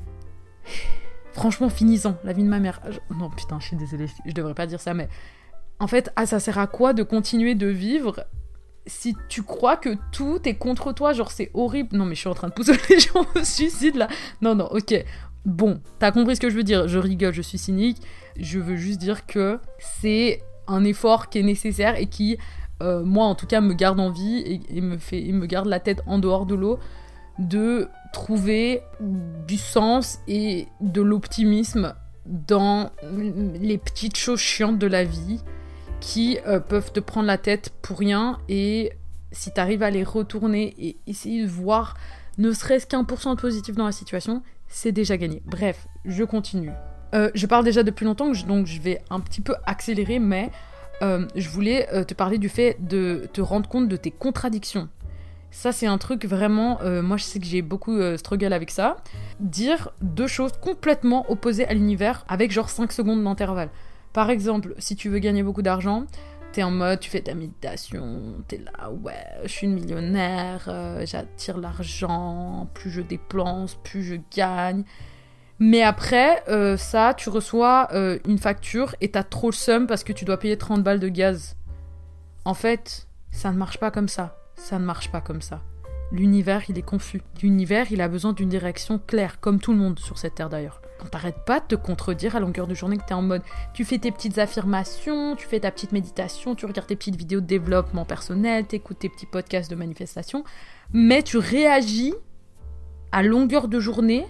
franchement, 1.38 1.68
finissant 1.68 2.16
la 2.24 2.32
vie 2.32 2.42
de 2.42 2.48
ma 2.48 2.58
mère. 2.58 2.80
Non, 3.16 3.30
putain, 3.30 3.58
je 3.60 3.66
suis 3.68 3.76
désolée, 3.76 4.06
je 4.26 4.32
devrais 4.32 4.54
pas 4.54 4.66
dire 4.66 4.80
ça, 4.80 4.92
mais 4.92 5.08
en 5.78 5.86
fait, 5.86 6.12
ah, 6.16 6.26
ça 6.26 6.40
sert 6.40 6.58
à 6.58 6.66
quoi 6.66 6.92
de 6.92 7.02
continuer 7.02 7.54
de 7.54 7.68
vivre 7.68 8.24
si 8.86 9.14
tu 9.28 9.42
crois 9.42 9.76
que 9.76 9.90
tout 10.12 10.40
est 10.46 10.54
contre 10.54 10.92
toi, 10.92 11.12
genre 11.12 11.30
c'est 11.30 11.50
horrible. 11.54 11.96
Non, 11.96 12.04
mais 12.04 12.14
je 12.14 12.20
suis 12.20 12.28
en 12.28 12.34
train 12.34 12.48
de 12.48 12.54
pousser 12.54 12.72
les 12.90 12.98
gens 12.98 13.24
au 13.34 13.44
suicide 13.44 13.96
là. 13.96 14.08
Non, 14.40 14.54
non, 14.54 14.66
ok. 14.66 14.94
Bon, 15.44 15.80
t'as 15.98 16.10
compris 16.10 16.36
ce 16.36 16.40
que 16.40 16.50
je 16.50 16.56
veux 16.56 16.64
dire. 16.64 16.88
Je 16.88 16.98
rigole, 16.98 17.32
je 17.32 17.42
suis 17.42 17.58
cynique. 17.58 17.98
Je 18.38 18.58
veux 18.58 18.76
juste 18.76 18.98
dire 18.98 19.26
que 19.26 19.60
c'est 20.00 20.42
un 20.66 20.84
effort 20.84 21.28
qui 21.28 21.38
est 21.38 21.42
nécessaire 21.42 21.96
et 21.96 22.06
qui, 22.06 22.38
euh, 22.82 23.04
moi 23.04 23.26
en 23.26 23.34
tout 23.34 23.46
cas, 23.46 23.60
me 23.60 23.74
garde 23.74 24.00
en 24.00 24.10
vie 24.10 24.60
et, 24.68 24.80
me 24.80 24.98
fait, 24.98 25.22
et 25.22 25.32
me 25.32 25.46
garde 25.46 25.66
la 25.66 25.80
tête 25.80 26.02
en 26.06 26.18
dehors 26.18 26.46
de 26.46 26.54
l'eau 26.54 26.78
de 27.38 27.88
trouver 28.12 28.82
du 29.00 29.56
sens 29.56 30.18
et 30.26 30.66
de 30.80 31.00
l'optimisme 31.00 31.94
dans 32.26 32.90
les 33.60 33.78
petites 33.78 34.16
choses 34.16 34.40
chiantes 34.40 34.78
de 34.78 34.86
la 34.86 35.04
vie 35.04 35.40
qui 36.00 36.38
euh, 36.46 36.60
peuvent 36.60 36.92
te 36.92 37.00
prendre 37.00 37.26
la 37.26 37.38
tête 37.38 37.72
pour 37.82 37.98
rien 37.98 38.38
et 38.48 38.92
si 39.32 39.52
tu 39.52 39.60
arrives 39.60 39.82
à 39.82 39.90
les 39.90 40.04
retourner 40.04 40.74
et 40.78 40.96
essayer 41.06 41.42
de 41.42 41.48
voir 41.48 41.96
ne 42.38 42.52
serait-ce 42.52 42.86
qu'un 42.86 43.04
pour 43.04 43.20
cent 43.20 43.34
de 43.34 43.40
positif 43.40 43.74
dans 43.74 43.86
la 43.86 43.92
situation, 43.92 44.42
c'est 44.68 44.92
déjà 44.92 45.16
gagné. 45.16 45.42
Bref, 45.44 45.88
je 46.04 46.22
continue. 46.22 46.70
Euh, 47.14 47.30
je 47.34 47.46
parle 47.46 47.64
déjà 47.64 47.82
depuis 47.82 48.04
longtemps, 48.04 48.30
donc 48.46 48.66
je 48.66 48.80
vais 48.80 49.00
un 49.10 49.18
petit 49.18 49.40
peu 49.40 49.54
accélérer, 49.66 50.18
mais 50.18 50.50
euh, 51.02 51.26
je 51.34 51.48
voulais 51.48 51.88
te 52.06 52.14
parler 52.14 52.38
du 52.38 52.48
fait 52.48 52.76
de 52.80 53.28
te 53.32 53.40
rendre 53.40 53.68
compte 53.68 53.88
de 53.88 53.96
tes 53.96 54.12
contradictions. 54.12 54.88
Ça, 55.50 55.72
c'est 55.72 55.86
un 55.86 55.98
truc 55.98 56.24
vraiment. 56.26 56.78
moi, 57.02 57.16
je 57.16 57.24
sais 57.24 57.38
que 57.38 57.46
j'ai 57.46 57.62
beaucoup 57.62 57.98
struggle 58.16 58.52
avec 58.52 58.70
ça. 58.70 58.98
Dire 59.40 59.90
deux 60.02 60.26
choses 60.26 60.52
complètement 60.60 61.30
opposées 61.30 61.66
à 61.66 61.74
l'univers 61.74 62.24
avec 62.28 62.52
genre 62.52 62.68
5 62.68 62.92
secondes 62.92 63.24
d'intervalle. 63.24 63.70
Par 64.12 64.30
exemple, 64.30 64.74
si 64.78 64.94
tu 64.94 65.08
veux 65.08 65.18
gagner 65.18 65.42
beaucoup 65.42 65.62
d'argent, 65.62 66.04
T'es 66.52 66.62
en 66.62 66.70
mode, 66.70 67.00
tu 67.00 67.10
fais 67.10 67.20
ta 67.20 67.34
méditation, 67.34 68.42
t'es 68.48 68.58
là, 68.58 68.90
ouais, 68.90 69.26
je 69.42 69.48
suis 69.48 69.66
une 69.66 69.74
millionnaire, 69.74 70.64
euh, 70.68 71.04
j'attire 71.04 71.58
l'argent, 71.58 72.68
plus 72.72 72.90
je 72.90 73.02
dépense, 73.02 73.74
plus 73.74 74.02
je 74.02 74.16
gagne. 74.34 74.84
Mais 75.58 75.82
après, 75.82 76.42
euh, 76.48 76.78
ça, 76.78 77.12
tu 77.14 77.28
reçois 77.28 77.88
euh, 77.92 78.18
une 78.26 78.38
facture 78.38 78.94
et 79.02 79.10
t'as 79.10 79.24
trop 79.24 79.50
le 79.50 79.54
seum 79.54 79.86
parce 79.86 80.04
que 80.04 80.12
tu 80.14 80.24
dois 80.24 80.38
payer 80.38 80.56
30 80.56 80.82
balles 80.82 81.00
de 81.00 81.08
gaz. 81.08 81.54
En 82.46 82.54
fait, 82.54 83.08
ça 83.30 83.52
ne 83.52 83.58
marche 83.58 83.78
pas 83.78 83.90
comme 83.90 84.08
ça. 84.08 84.34
Ça 84.68 84.78
ne 84.78 84.84
marche 84.84 85.10
pas 85.10 85.22
comme 85.22 85.40
ça. 85.40 85.62
L'univers, 86.12 86.62
il 86.68 86.76
est 86.76 86.82
confus. 86.82 87.22
L'univers, 87.40 87.90
il 87.90 88.02
a 88.02 88.08
besoin 88.08 88.34
d'une 88.34 88.50
direction 88.50 88.98
claire, 88.98 89.40
comme 89.40 89.60
tout 89.60 89.72
le 89.72 89.78
monde 89.78 89.98
sur 89.98 90.18
cette 90.18 90.34
terre 90.34 90.50
d'ailleurs. 90.50 90.82
Quand 90.98 91.08
t'arrêtes 91.08 91.42
pas 91.46 91.60
de 91.60 91.64
te 91.64 91.74
contredire 91.74 92.36
à 92.36 92.40
longueur 92.40 92.66
de 92.66 92.74
journée, 92.74 92.98
que 92.98 93.04
t'es 93.06 93.14
en 93.14 93.22
mode, 93.22 93.40
tu 93.72 93.86
fais 93.86 93.96
tes 93.96 94.12
petites 94.12 94.36
affirmations, 94.36 95.36
tu 95.36 95.46
fais 95.46 95.60
ta 95.60 95.70
petite 95.70 95.92
méditation, 95.92 96.54
tu 96.54 96.66
regardes 96.66 96.86
tes 96.86 96.96
petites 96.96 97.16
vidéos 97.16 97.40
de 97.40 97.46
développement 97.46 98.04
personnel, 98.04 98.66
t'écoutes 98.66 98.98
tes 98.98 99.08
petits 99.08 99.24
podcasts 99.24 99.70
de 99.70 99.74
manifestation, 99.74 100.44
mais 100.92 101.22
tu 101.22 101.38
réagis 101.38 102.12
à 103.10 103.22
longueur 103.22 103.68
de 103.68 103.80
journée 103.80 104.26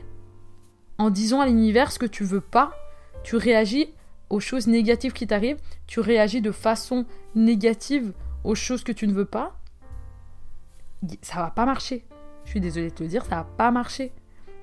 en 0.99 1.11
disant 1.11 1.41
à 1.41 1.47
l'univers 1.47 1.91
ce 1.91 1.99
que 1.99 2.07
tu 2.07 2.23
veux 2.23 2.41
pas, 2.41 2.77
tu 3.25 3.35
réagis 3.35 3.89
aux 4.31 4.39
choses 4.39 4.69
négatives 4.69 5.15
qui 5.15 5.27
t'arrivent, 5.27 5.59
tu 5.89 5.99
réagis 5.99 6.43
de 6.43 6.53
façon 6.53 7.07
négative 7.35 8.13
aux 8.45 8.55
choses 8.55 8.85
que 8.85 8.93
tu 8.93 9.09
ne 9.09 9.13
veux 9.13 9.25
pas, 9.25 9.58
ça 11.23 11.41
va 11.41 11.51
pas 11.51 11.67
marcher. 11.67 12.05
Je 12.45 12.51
suis 12.51 12.61
désolée 12.61 12.91
de 12.91 12.95
te 12.95 13.03
le 13.03 13.09
dire, 13.09 13.25
ça 13.25 13.37
va 13.37 13.45
pas 13.45 13.71
marcher. 13.71 14.13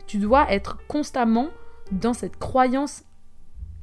Tu 0.08 0.18
dois 0.18 0.52
être 0.52 0.78
constamment 0.88 1.50
dans 1.92 2.14
cette 2.14 2.38
croyance 2.38 3.04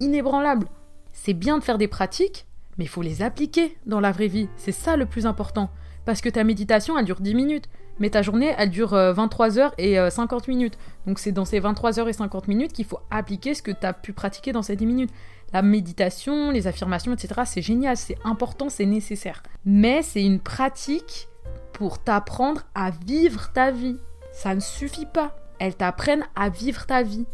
inébranlable. 0.00 0.66
C'est 1.12 1.34
bien 1.34 1.58
de 1.58 1.62
faire 1.62 1.78
des 1.78 1.88
pratiques, 1.88 2.46
mais 2.78 2.84
il 2.84 2.88
faut 2.88 3.02
les 3.02 3.22
appliquer 3.22 3.76
dans 3.86 4.00
la 4.00 4.12
vraie 4.12 4.28
vie. 4.28 4.48
C'est 4.56 4.72
ça 4.72 4.96
le 4.96 5.06
plus 5.06 5.26
important. 5.26 5.70
Parce 6.04 6.20
que 6.20 6.28
ta 6.28 6.42
méditation, 6.42 6.98
elle 6.98 7.04
dure 7.04 7.20
10 7.20 7.34
minutes, 7.34 7.68
mais 8.00 8.10
ta 8.10 8.22
journée, 8.22 8.54
elle 8.58 8.70
dure 8.70 8.90
23 8.90 9.58
euh, 9.58 9.60
heures 9.60 9.74
et 9.78 10.10
50 10.10 10.48
euh, 10.48 10.52
minutes. 10.52 10.78
Donc 11.06 11.18
c'est 11.18 11.32
dans 11.32 11.44
ces 11.44 11.60
23 11.60 12.00
heures 12.00 12.08
et 12.08 12.12
50 12.12 12.48
minutes 12.48 12.72
qu'il 12.72 12.84
faut 12.84 12.98
appliquer 13.10 13.54
ce 13.54 13.62
que 13.62 13.70
tu 13.70 13.86
as 13.86 13.92
pu 13.92 14.12
pratiquer 14.12 14.52
dans 14.52 14.62
ces 14.62 14.74
10 14.74 14.86
minutes. 14.86 15.10
La 15.52 15.62
méditation, 15.62 16.50
les 16.50 16.66
affirmations, 16.66 17.12
etc., 17.12 17.42
c'est 17.44 17.62
génial, 17.62 17.96
c'est 17.96 18.16
important, 18.24 18.68
c'est 18.68 18.86
nécessaire. 18.86 19.42
Mais 19.64 20.02
c'est 20.02 20.24
une 20.24 20.40
pratique 20.40 21.28
pour 21.72 22.02
t'apprendre 22.02 22.62
à 22.74 22.90
vivre 22.90 23.52
ta 23.52 23.70
vie. 23.70 23.96
Ça 24.32 24.54
ne 24.54 24.60
suffit 24.60 25.06
pas. 25.06 25.36
Elles 25.58 25.76
t'apprennent 25.76 26.24
à 26.34 26.48
vivre 26.48 26.86
ta 26.86 27.02
vie, 27.02 27.26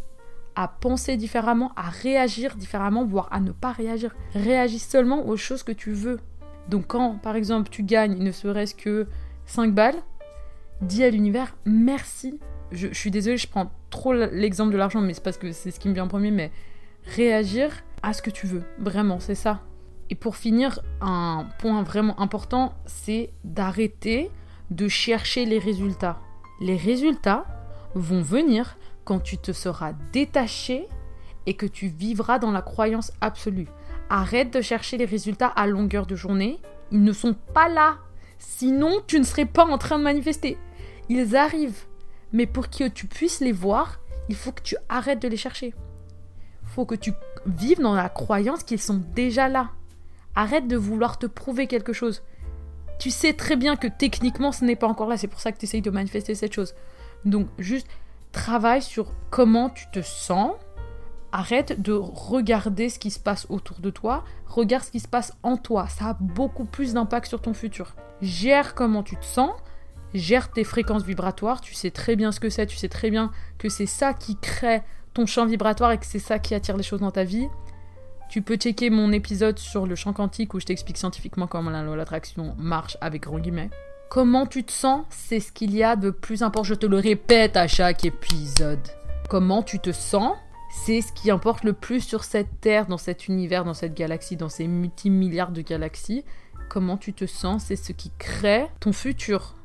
à 0.55 0.67
penser 0.67 1.17
différemment, 1.17 1.71
à 1.75 1.89
réagir 1.89 2.55
différemment, 2.55 3.05
voire 3.05 3.27
à 3.31 3.39
ne 3.39 3.51
pas 3.51 3.71
réagir. 3.71 4.15
Réagis 4.33 4.79
seulement 4.79 5.27
aux 5.27 5.37
choses 5.37 5.63
que 5.63 5.71
tu 5.71 5.91
veux. 5.91 6.19
Donc 6.67 6.87
quand, 6.87 7.15
par 7.15 7.35
exemple, 7.35 7.69
tu 7.69 7.83
gagnes 7.83 8.17
ne 8.17 8.31
serait-ce 8.31 8.75
que 8.75 9.07
5 9.45 9.73
balles, 9.73 9.95
dis 10.81 11.03
à 11.03 11.09
l'univers 11.09 11.55
merci. 11.65 12.39
Je, 12.71 12.87
je, 12.87 12.93
suis 12.93 13.09
désolée, 13.09 13.37
je 13.37 13.47
prends 13.47 13.71
trop 13.89 14.13
l'exemple 14.13 14.71
de 14.71 14.77
l'argent, 14.77 15.01
mais 15.01 15.13
c'est 15.13 15.23
parce 15.23 15.37
que 15.37 15.51
c'est 15.51 15.71
ce 15.71 15.79
qui 15.79 15.89
me 15.89 15.93
vient 15.93 16.03
en 16.03 16.07
premier, 16.07 16.29
mais 16.29 16.51
réagir 17.15 17.71
à 18.03 18.13
ce 18.13 18.21
que 18.21 18.29
tu 18.29 18.45
veux. 18.45 18.63
Vraiment, 18.77 19.19
c'est 19.19 19.35
ça. 19.35 19.61
Et 20.09 20.15
pour 20.15 20.35
finir, 20.35 20.79
un 21.01 21.47
point 21.59 21.83
vraiment 21.83 22.19
important, 22.19 22.73
c'est 22.85 23.31
d'arrêter 23.43 24.31
de 24.71 24.87
chercher 24.87 25.45
les 25.45 25.59
résultats. 25.59 26.19
Les 26.61 26.77
résultats 26.77 27.45
vont 27.95 28.21
venir 28.21 28.77
quand 29.03 29.19
tu 29.19 29.37
te 29.37 29.51
seras 29.51 29.93
détaché 30.13 30.87
et 31.45 31.53
que 31.53 31.65
tu 31.65 31.87
vivras 31.87 32.39
dans 32.39 32.51
la 32.51 32.61
croyance 32.61 33.11
absolue. 33.21 33.67
Arrête 34.09 34.53
de 34.53 34.61
chercher 34.61 34.97
les 34.97 35.05
résultats 35.05 35.47
à 35.47 35.67
longueur 35.67 36.05
de 36.05 36.15
journée. 36.15 36.59
Ils 36.91 37.03
ne 37.03 37.13
sont 37.13 37.35
pas 37.53 37.69
là. 37.69 37.97
Sinon, 38.39 39.01
tu 39.07 39.19
ne 39.19 39.23
serais 39.23 39.45
pas 39.45 39.65
en 39.65 39.77
train 39.77 39.99
de 39.99 40.03
manifester. 40.03 40.57
Ils 41.09 41.35
arrivent. 41.35 41.85
Mais 42.33 42.45
pour 42.45 42.69
que 42.69 42.87
tu 42.87 43.07
puisses 43.07 43.39
les 43.39 43.51
voir, 43.51 43.99
il 44.27 44.35
faut 44.35 44.51
que 44.51 44.61
tu 44.61 44.75
arrêtes 44.89 45.21
de 45.21 45.27
les 45.27 45.37
chercher. 45.37 45.73
Il 46.63 46.69
faut 46.69 46.85
que 46.85 46.95
tu 46.95 47.13
vives 47.45 47.81
dans 47.81 47.95
la 47.95 48.09
croyance 48.09 48.63
qu'ils 48.63 48.81
sont 48.81 49.01
déjà 49.15 49.47
là. 49.49 49.71
Arrête 50.35 50.67
de 50.67 50.77
vouloir 50.77 51.17
te 51.17 51.25
prouver 51.25 51.67
quelque 51.67 51.93
chose. 51.93 52.23
Tu 52.99 53.11
sais 53.11 53.33
très 53.33 53.55
bien 53.55 53.75
que 53.75 53.87
techniquement 53.87 54.51
ce 54.51 54.65
n'est 54.65 54.75
pas 54.75 54.87
encore 54.87 55.07
là, 55.07 55.17
c'est 55.17 55.27
pour 55.27 55.39
ça 55.39 55.51
que 55.51 55.57
tu 55.57 55.65
essayes 55.65 55.81
de 55.81 55.89
manifester 55.89 56.35
cette 56.35 56.53
chose. 56.53 56.75
Donc 57.25 57.47
juste 57.57 57.87
travaille 58.31 58.81
sur 58.81 59.11
comment 59.29 59.69
tu 59.69 59.85
te 59.91 60.01
sens. 60.01 60.53
Arrête 61.31 61.79
de 61.81 61.93
regarder 61.93 62.89
ce 62.89 62.97
qui 62.97 63.11
se 63.11 63.19
passe 63.19 63.45
autour 63.49 63.79
de 63.79 63.91
toi, 63.91 64.23
regarde 64.47 64.83
ce 64.83 64.91
qui 64.91 64.99
se 64.99 65.07
passe 65.07 65.33
en 65.43 65.57
toi. 65.57 65.87
Ça 65.87 66.09
a 66.09 66.17
beaucoup 66.19 66.65
plus 66.65 66.93
d'impact 66.93 67.27
sur 67.27 67.41
ton 67.41 67.53
futur. 67.53 67.93
Gère 68.21 68.73
comment 68.73 69.03
tu 69.03 69.15
te 69.15 69.25
sens, 69.25 69.51
gère 70.13 70.51
tes 70.51 70.63
fréquences 70.63 71.03
vibratoires, 71.03 71.61
tu 71.61 71.75
sais 71.75 71.91
très 71.91 72.15
bien 72.15 72.31
ce 72.31 72.39
que 72.39 72.49
c'est, 72.49 72.65
tu 72.65 72.77
sais 72.77 72.89
très 72.89 73.11
bien 73.11 73.31
que 73.59 73.69
c'est 73.69 73.85
ça 73.85 74.13
qui 74.13 74.37
crée 74.37 74.81
ton 75.13 75.27
champ 75.27 75.45
vibratoire 75.45 75.91
et 75.91 75.99
que 75.99 76.05
c'est 76.05 76.19
ça 76.19 76.39
qui 76.39 76.55
attire 76.55 76.77
les 76.77 76.83
choses 76.83 77.01
dans 77.01 77.11
ta 77.11 77.23
vie. 77.23 77.47
Tu 78.29 78.43
peux 78.43 78.57
checker 78.57 78.91
mon 78.91 79.11
épisode 79.11 79.57
sur 79.57 79.87
le 79.87 79.95
champ 79.95 80.13
quantique 80.13 80.53
où 80.53 80.59
je 80.59 80.65
t'explique 80.67 80.97
scientifiquement 80.97 81.47
comment 81.47 81.71
l'attraction 81.71 82.53
marche 82.59 82.95
avec 83.01 83.23
grand 83.23 83.39
guillemets. 83.39 83.71
Comment 84.11 84.45
tu 84.45 84.63
te 84.63 84.71
sens, 84.71 85.03
c'est 85.09 85.39
ce 85.39 85.51
qu'il 85.51 85.75
y 85.75 85.81
a 85.81 85.95
de 85.95 86.11
plus 86.11 86.43
important. 86.43 86.63
Je 86.63 86.75
te 86.75 86.85
le 86.85 86.97
répète 86.97 87.57
à 87.57 87.67
chaque 87.67 88.05
épisode. 88.05 88.87
Comment 89.29 89.63
tu 89.63 89.79
te 89.79 89.91
sens, 89.91 90.35
c'est 90.69 91.01
ce 91.01 91.11
qui 91.11 91.31
importe 91.31 91.63
le 91.63 91.73
plus 91.73 92.01
sur 92.01 92.23
cette 92.23 92.61
Terre, 92.61 92.85
dans 92.85 92.99
cet 92.99 93.27
univers, 93.27 93.65
dans 93.65 93.73
cette 93.73 93.95
galaxie, 93.95 94.35
dans 94.35 94.47
ces 94.47 94.67
multimilliards 94.67 95.51
de 95.51 95.61
galaxies. 95.61 96.23
Comment 96.69 96.97
tu 96.97 97.13
te 97.13 97.25
sens, 97.25 97.63
c'est 97.65 97.75
ce 97.75 97.93
qui 97.93 98.11
crée 98.19 98.67
ton 98.79 98.93
futur, 98.93 99.55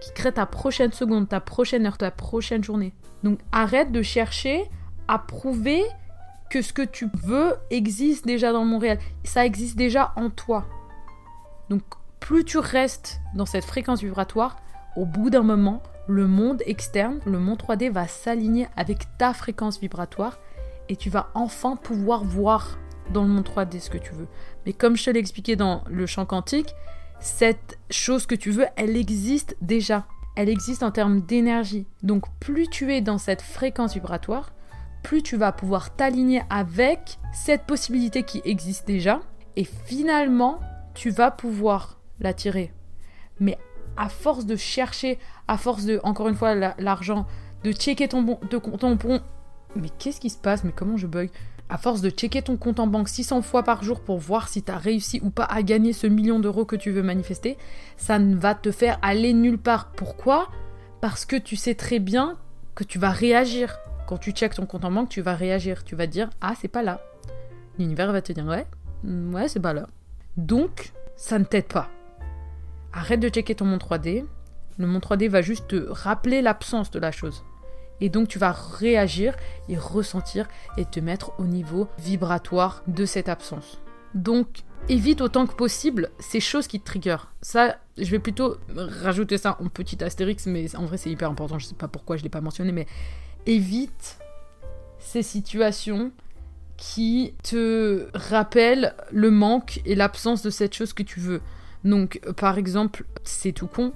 qui 0.00 0.12
crée 0.12 0.30
ta 0.30 0.46
prochaine 0.46 0.92
seconde, 0.92 1.28
ta 1.28 1.40
prochaine 1.40 1.86
heure, 1.86 1.98
ta 1.98 2.12
prochaine 2.12 2.62
journée. 2.62 2.92
Donc 3.24 3.40
arrête 3.50 3.90
de 3.90 4.02
chercher 4.02 4.62
à 5.08 5.18
prouver 5.18 5.82
que 6.50 6.62
ce 6.62 6.72
que 6.72 6.82
tu 6.82 7.08
veux 7.24 7.54
existe 7.70 8.26
déjà 8.26 8.52
dans 8.52 8.62
le 8.62 8.70
monde 8.70 8.82
réel. 8.82 8.98
Ça 9.24 9.44
existe 9.44 9.76
déjà 9.76 10.12
en 10.16 10.30
toi. 10.30 10.66
Donc 11.70 11.82
plus 12.20 12.44
tu 12.44 12.58
restes 12.58 13.20
dans 13.34 13.46
cette 13.46 13.64
fréquence 13.64 14.02
vibratoire, 14.02 14.56
au 14.96 15.04
bout 15.04 15.30
d'un 15.30 15.42
moment, 15.42 15.82
le 16.08 16.26
monde 16.26 16.62
externe, 16.66 17.20
le 17.26 17.38
monde 17.38 17.58
3D 17.58 17.90
va 17.90 18.06
s'aligner 18.06 18.68
avec 18.76 19.06
ta 19.18 19.34
fréquence 19.34 19.80
vibratoire 19.80 20.38
et 20.88 20.96
tu 20.96 21.10
vas 21.10 21.30
enfin 21.34 21.76
pouvoir 21.76 22.24
voir 22.24 22.78
dans 23.12 23.22
le 23.22 23.28
monde 23.28 23.48
3D 23.48 23.80
ce 23.80 23.90
que 23.90 23.98
tu 23.98 24.12
veux. 24.14 24.28
Mais 24.64 24.72
comme 24.72 24.96
je 24.96 25.04
te 25.04 25.10
l'ai 25.10 25.20
expliqué 25.20 25.56
dans 25.56 25.82
le 25.88 26.06
champ 26.06 26.26
quantique, 26.26 26.74
cette 27.20 27.78
chose 27.90 28.26
que 28.26 28.34
tu 28.34 28.50
veux, 28.50 28.66
elle 28.76 28.96
existe 28.96 29.56
déjà. 29.60 30.06
Elle 30.36 30.48
existe 30.48 30.82
en 30.82 30.90
termes 30.90 31.22
d'énergie. 31.22 31.86
Donc 32.02 32.24
plus 32.40 32.68
tu 32.68 32.92
es 32.92 33.00
dans 33.00 33.18
cette 33.18 33.42
fréquence 33.42 33.94
vibratoire, 33.94 34.52
plus 35.06 35.22
tu 35.22 35.36
vas 35.36 35.52
pouvoir 35.52 35.94
t'aligner 35.94 36.42
avec 36.50 37.18
cette 37.32 37.62
possibilité 37.62 38.24
qui 38.24 38.42
existe 38.44 38.88
déjà. 38.88 39.20
Et 39.54 39.62
finalement, 39.62 40.58
tu 40.94 41.10
vas 41.10 41.30
pouvoir 41.30 42.00
l'attirer. 42.18 42.72
Mais 43.38 43.56
à 43.96 44.08
force 44.08 44.46
de 44.46 44.56
chercher, 44.56 45.20
à 45.46 45.58
force 45.58 45.84
de, 45.84 46.00
encore 46.02 46.26
une 46.26 46.34
fois, 46.34 46.56
l'argent, 46.56 47.24
de 47.62 47.70
checker 47.70 48.08
ton 48.08 48.22
bon, 48.22 48.40
de 48.50 48.58
ton 48.58 48.96
bon. 48.96 49.20
Mais 49.76 49.90
qu'est-ce 49.96 50.20
qui 50.20 50.28
se 50.28 50.38
passe? 50.38 50.64
Mais 50.64 50.72
comment 50.72 50.96
je 50.96 51.06
bug? 51.06 51.30
À 51.68 51.78
force 51.78 52.00
de 52.00 52.10
checker 52.10 52.42
ton 52.42 52.56
compte 52.56 52.80
en 52.80 52.88
banque 52.88 53.08
600 53.08 53.42
fois 53.42 53.62
par 53.62 53.84
jour 53.84 54.00
pour 54.00 54.18
voir 54.18 54.48
si 54.48 54.64
tu 54.64 54.72
as 54.72 54.76
réussi 54.76 55.20
ou 55.22 55.30
pas 55.30 55.44
à 55.44 55.62
gagner 55.62 55.92
ce 55.92 56.08
million 56.08 56.40
d'euros 56.40 56.64
que 56.64 56.74
tu 56.74 56.90
veux 56.90 57.04
manifester, 57.04 57.56
ça 57.96 58.18
ne 58.18 58.34
va 58.34 58.56
te 58.56 58.72
faire 58.72 58.98
aller 59.02 59.34
nulle 59.34 59.58
part. 59.58 59.92
Pourquoi? 59.92 60.48
Parce 61.00 61.24
que 61.24 61.36
tu 61.36 61.54
sais 61.54 61.76
très 61.76 62.00
bien 62.00 62.36
que 62.74 62.82
tu 62.82 62.98
vas 62.98 63.10
réagir. 63.10 63.78
Quand 64.06 64.18
tu 64.18 64.30
checkes 64.30 64.54
ton 64.54 64.66
compte 64.66 64.84
en 64.84 64.90
banque, 64.92 65.08
tu 65.08 65.20
vas 65.20 65.34
réagir. 65.34 65.82
Tu 65.84 65.96
vas 65.96 66.06
dire 66.06 66.30
Ah, 66.40 66.54
c'est 66.60 66.68
pas 66.68 66.82
là. 66.82 67.00
L'univers 67.78 68.12
va 68.12 68.22
te 68.22 68.32
dire 68.32 68.46
Ouais, 68.46 68.66
mm, 69.02 69.34
ouais, 69.34 69.48
c'est 69.48 69.60
pas 69.60 69.72
là. 69.72 69.88
Donc, 70.36 70.92
ça 71.16 71.38
ne 71.38 71.44
t'aide 71.44 71.66
pas. 71.66 71.90
Arrête 72.92 73.20
de 73.20 73.28
checker 73.28 73.54
ton 73.54 73.64
monde 73.64 73.80
3D. 73.80 74.24
Le 74.78 74.86
monde 74.86 75.02
3D 75.02 75.28
va 75.28 75.42
juste 75.42 75.68
te 75.68 75.88
rappeler 75.90 76.40
l'absence 76.40 76.90
de 76.90 76.98
la 76.98 77.10
chose. 77.10 77.44
Et 78.00 78.10
donc 78.10 78.28
tu 78.28 78.38
vas 78.38 78.52
réagir 78.52 79.34
et 79.68 79.78
ressentir 79.78 80.46
et 80.76 80.84
te 80.84 81.00
mettre 81.00 81.32
au 81.38 81.44
niveau 81.44 81.88
vibratoire 81.98 82.82
de 82.86 83.06
cette 83.06 83.28
absence. 83.28 83.80
Donc 84.14 84.64
évite 84.88 85.20
autant 85.20 85.46
que 85.46 85.54
possible 85.54 86.10
ces 86.18 86.40
choses 86.40 86.66
qui 86.66 86.78
te 86.78 86.84
triggerent. 86.84 87.32
Ça, 87.40 87.76
je 87.96 88.10
vais 88.10 88.18
plutôt 88.18 88.58
rajouter 88.76 89.38
ça 89.38 89.56
en 89.60 89.68
petit 89.68 90.02
astérix, 90.04 90.46
mais 90.46 90.74
en 90.76 90.84
vrai 90.84 90.98
c'est 90.98 91.10
hyper 91.10 91.30
important, 91.30 91.58
je 91.58 91.66
sais 91.66 91.74
pas 91.74 91.88
pourquoi 91.88 92.18
je 92.18 92.22
l'ai 92.22 92.28
pas 92.28 92.42
mentionné, 92.42 92.70
mais 92.70 92.86
évite 93.46 94.18
ces 94.98 95.22
situations 95.22 96.12
qui 96.76 97.34
te 97.42 98.08
rappellent 98.14 98.94
le 99.10 99.30
manque 99.30 99.80
et 99.86 99.94
l'absence 99.94 100.42
de 100.42 100.50
cette 100.50 100.74
chose 100.74 100.92
que 100.92 101.02
tu 101.02 101.20
veux. 101.20 101.40
Donc 101.84 102.20
par 102.36 102.58
exemple, 102.58 103.04
c'est 103.22 103.52
tout 103.52 103.66
con, 103.66 103.92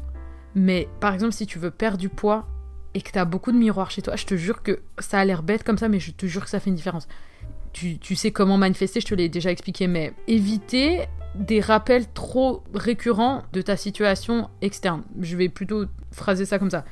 mais 0.55 0.89
par 1.01 1.13
exemple 1.13 1.35
si 1.35 1.47
tu 1.47 1.59
veux 1.59 1.71
perdre 1.71 1.99
du 1.99 2.09
poids 2.09 2.47
et 2.95 3.03
que 3.03 3.11
tu 3.11 3.19
as 3.19 3.25
beaucoup 3.25 3.53
de 3.53 3.57
miroirs 3.57 3.91
chez 3.91 4.03
toi, 4.03 4.17
je 4.17 4.27
te 4.27 4.37
jure 4.37 4.63
que 4.63 4.81
ça 4.99 5.19
a 5.19 5.25
l'air 5.25 5.43
bête 5.43 5.63
comme 5.65 5.79
ça, 5.79 5.89
mais 5.89 6.01
je 6.01 6.13
te 6.13 6.27
jure 6.27 6.45
que 6.45 6.51
ça 6.51 6.61
fait 6.61 6.71
une 6.71 6.77
différence. 6.77 7.07
Tu, 7.73 8.17
sais 8.17 8.33
comment 8.33 8.59
manifester, 8.59 9.01
je 9.01 9.07
te 9.07 9.15
l'ai 9.15 9.29
déjà 9.29 9.53
expliqué, 9.53 9.87
mais 9.87 10.13
éviter 10.27 11.07
des 11.37 11.61
rappels 11.61 12.11
trop 12.13 12.65
récurrents 12.75 13.45
de 13.53 13.63
ta 13.63 13.77
situation 13.77 14.51
externe. 14.61 15.05
Je 15.21 15.37
vais 15.37 15.49
plutôt 15.49 15.85
phraser 16.11 16.47
ça 16.47 16.59
comme 16.59 16.71
ça. 16.71 16.85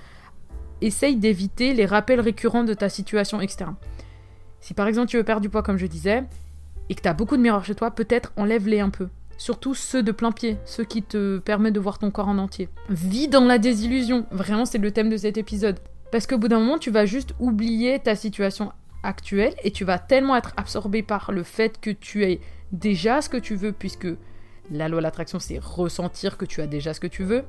Essaye 0.81 1.17
d'éviter 1.17 1.75
les 1.75 1.87
rappels 1.87 2.21
récurrents 2.21 2.65
de 2.65 2.75
ta 2.75 2.89
situation 2.89 3.41
externe. 3.41 3.77
Si 4.61 4.75
par 4.75 4.87
exemple 4.87 5.09
tu 5.09 5.17
veux 5.17 5.25
perdre 5.25 5.43
du 5.43 5.49
poids, 5.49 5.63
comme 5.63 5.79
je 5.79 5.87
disais, 5.87 6.25
et 6.89 6.95
que 6.95 7.03
tu 7.03 7.09
as 7.09 7.15
beaucoup 7.15 7.37
de 7.37 7.43
miroirs 7.43 7.65
chez 7.65 7.75
toi, 7.75 7.91
peut-être 7.91 8.33
enlève-les 8.37 8.81
un 8.81 8.91
peu. 8.91 9.09
Surtout 9.37 9.75
ceux 9.75 10.03
de 10.03 10.11
plein 10.11 10.33
pied, 10.33 10.57
ceux 10.65 10.85
qui 10.85 11.03
te 11.03 11.39
permettent 11.39 11.75
de 11.75 11.81
voir 11.81 11.99
ton 11.99 12.11
corps 12.11 12.29
en 12.29 12.39
entier. 12.39 12.69
Vis 12.89 13.29
dans 13.29 13.45
la 13.45 13.59
désillusion. 13.59 14.27
Vraiment, 14.33 14.65
c'est 14.65 14.79
le 14.79 14.91
thème 14.91 15.11
de 15.11 15.17
cet 15.17 15.37
épisode. 15.39 15.79
Parce 16.11 16.27
qu'au 16.27 16.39
bout 16.39 16.49
d'un 16.49 16.59
moment, 16.59 16.79
tu 16.79 16.91
vas 16.91 17.07
juste 17.07 17.35
oublier 17.39 18.01
ta 18.01 18.17
situation 18.17 18.73
actuelle 19.05 19.55
et 19.63 19.71
tu 19.71 19.85
vas 19.85 19.99
tellement 19.99 20.35
être 20.35 20.55
absorbé 20.57 21.03
par 21.03 21.31
le 21.31 21.45
fait 21.45 21.81
que 21.81 21.91
tu 21.91 22.25
aies 22.25 22.41
déjà 22.73 23.23
ce 23.23 23.29
que 23.29 23.37
tu 23.37 23.55
veux, 23.55 23.73
puisque 23.73 24.09
la 24.73 24.89
loi 24.89 24.99
de 24.99 25.05
l'attraction, 25.05 25.39
c'est 25.39 25.59
ressentir 25.59 26.37
que 26.37 26.45
tu 26.45 26.61
as 26.61 26.67
déjà 26.67 26.93
ce 26.93 27.01
que 27.01 27.07
tu 27.07 27.23
veux. 27.23 27.45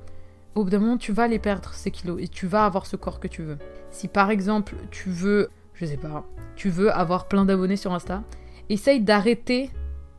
Au 0.55 0.63
bout 0.63 0.69
d'un 0.69 0.79
moment, 0.79 0.97
tu 0.97 1.11
vas 1.11 1.27
les 1.27 1.39
perdre, 1.39 1.73
ces 1.73 1.91
kilos, 1.91 2.21
et 2.21 2.27
tu 2.27 2.47
vas 2.47 2.65
avoir 2.65 2.85
ce 2.85 2.95
corps 2.95 3.19
que 3.19 3.27
tu 3.27 3.43
veux. 3.43 3.57
Si 3.91 4.07
par 4.07 4.31
exemple, 4.31 4.75
tu 4.91 5.09
veux, 5.09 5.49
je 5.73 5.85
sais 5.85 5.97
pas, 5.97 6.25
tu 6.55 6.69
veux 6.69 6.91
avoir 6.91 7.27
plein 7.27 7.45
d'abonnés 7.45 7.77
sur 7.77 7.93
Insta, 7.93 8.23
essaye 8.69 9.01
d'arrêter 9.01 9.71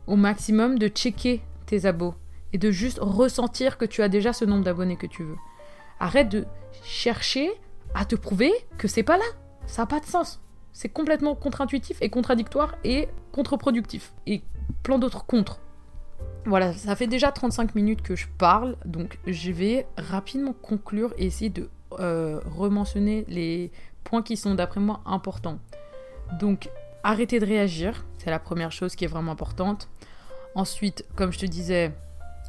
au 0.07 0.17
maximum 0.17 0.79
de 0.79 0.89
checker 0.89 1.41
tes 1.67 1.87
abos 1.87 2.15
et 2.53 2.59
de 2.59 2.71
juste 2.71 2.99
ressentir 3.01 3.79
que 3.79 3.85
tu 3.85 4.03
as 4.03 4.09
déjà 4.09 4.33
ce 4.33 4.45
nombre 4.45 4.65
d'abonnés 4.65 4.97
que 4.97 5.07
tu 5.07 5.23
veux. 5.23 5.37
Arrête 5.99 6.29
de 6.29 6.47
chercher 6.83 7.51
à 7.95 8.05
te 8.05 8.17
prouver 8.17 8.53
que 8.79 8.89
c'est 8.89 9.03
pas 9.03 9.19
là. 9.19 9.25
Ça 9.67 9.83
n'a 9.83 9.87
pas 9.87 10.01
de 10.01 10.07
sens. 10.07 10.41
C'est 10.73 10.89
complètement 10.89 11.35
contre-intuitif 11.35 11.99
et 12.01 12.11
contradictoire 12.11 12.75
et 12.85 13.09
contre-productif. 13.33 14.15
Et 14.27 14.43
plein 14.83 14.99
d'autres 14.99 15.27
contre. 15.27 15.61
Voilà, 16.47 16.73
ça 16.73 16.97
fait 16.97 17.07
déjà 17.07 17.31
35 17.31 17.75
minutes 17.75 18.03
que 18.03 18.17
je 18.17 18.27
parle, 18.39 18.77
donc 18.85 19.19
je 19.27 19.53
vais 19.53 19.87
rapidement 19.99 20.55
conclure 20.55 21.13
et 21.19 21.27
essayer 21.27 21.51
de 21.51 21.69
euh, 21.99 22.41
rementionner 22.47 23.25
les 23.29 23.71
points 24.05 24.23
qui 24.23 24.37
sont 24.37 24.55
d'après 24.55 24.81
moi 24.81 25.01
importants. 25.05 25.59
Donc, 26.39 26.71
arrêter 27.03 27.41
de 27.41 27.47
réagir, 27.47 28.07
c'est 28.19 28.31
la 28.31 28.39
première 28.39 28.73
chose 28.73 28.95
qui 28.95 29.05
est 29.05 29.09
vraiment 29.09 29.33
importante. 29.33 29.89
Ensuite, 30.55 31.05
comme 31.15 31.33
je 31.33 31.39
te 31.39 31.47
disais, 31.47 31.93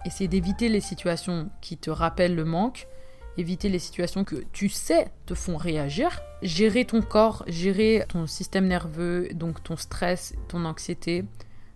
essayer 0.05 0.27
d'éviter 0.27 0.69
les 0.69 0.81
situations 0.81 1.49
qui 1.59 1.77
te 1.77 1.89
rappellent 1.89 2.35
le 2.35 2.45
manque, 2.45 2.87
éviter 3.37 3.69
les 3.69 3.79
situations 3.79 4.23
que 4.23 4.43
tu 4.51 4.69
sais 4.69 5.11
te 5.25 5.33
font 5.33 5.57
réagir, 5.57 6.21
gérer 6.41 6.85
ton 6.85 7.01
corps, 7.01 7.43
gérer 7.47 8.05
ton 8.07 8.27
système 8.27 8.67
nerveux, 8.67 9.29
donc 9.33 9.63
ton 9.63 9.75
stress, 9.75 10.33
ton 10.47 10.65
anxiété, 10.65 11.25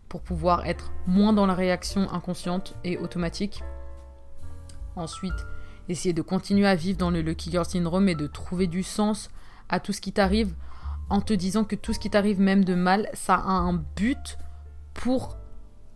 pour 0.10 0.22
pouvoir 0.22 0.65
être 0.65 0.91
moins 1.08 1.34
dans 1.34 1.46
la 1.46 1.54
réaction 1.54 2.12
inconsciente 2.12 2.76
et 2.84 2.98
automatique. 2.98 3.63
Ensuite, 4.96 5.34
essayer 5.89 6.13
de 6.13 6.22
continuer 6.22 6.68
à 6.68 6.76
vivre 6.76 6.98
dans 6.98 7.12
le 7.12 7.22
Lucky 7.22 7.52
Girl 7.52 7.65
Syndrome 7.65 8.10
et 8.10 8.15
de 8.15 8.28
trouver 8.28 8.68
du 8.68 8.84
sens 8.84 9.30
à 9.70 9.80
tout 9.80 9.94
ce 9.94 10.02
qui 10.02 10.12
t'arrive 10.12 10.54
en 11.10 11.22
te 11.22 11.34
disant 11.34 11.63
que 11.63 11.76
tout 11.76 11.94
ce 11.94 12.00
qui 12.00 12.10
t'arrive, 12.10 12.39
même 12.39 12.65
de 12.65 12.76
mal, 12.76 13.10
ça 13.13 13.36
a 13.36 13.52
un 13.52 13.74
but 13.74 14.38
pour 14.94 15.38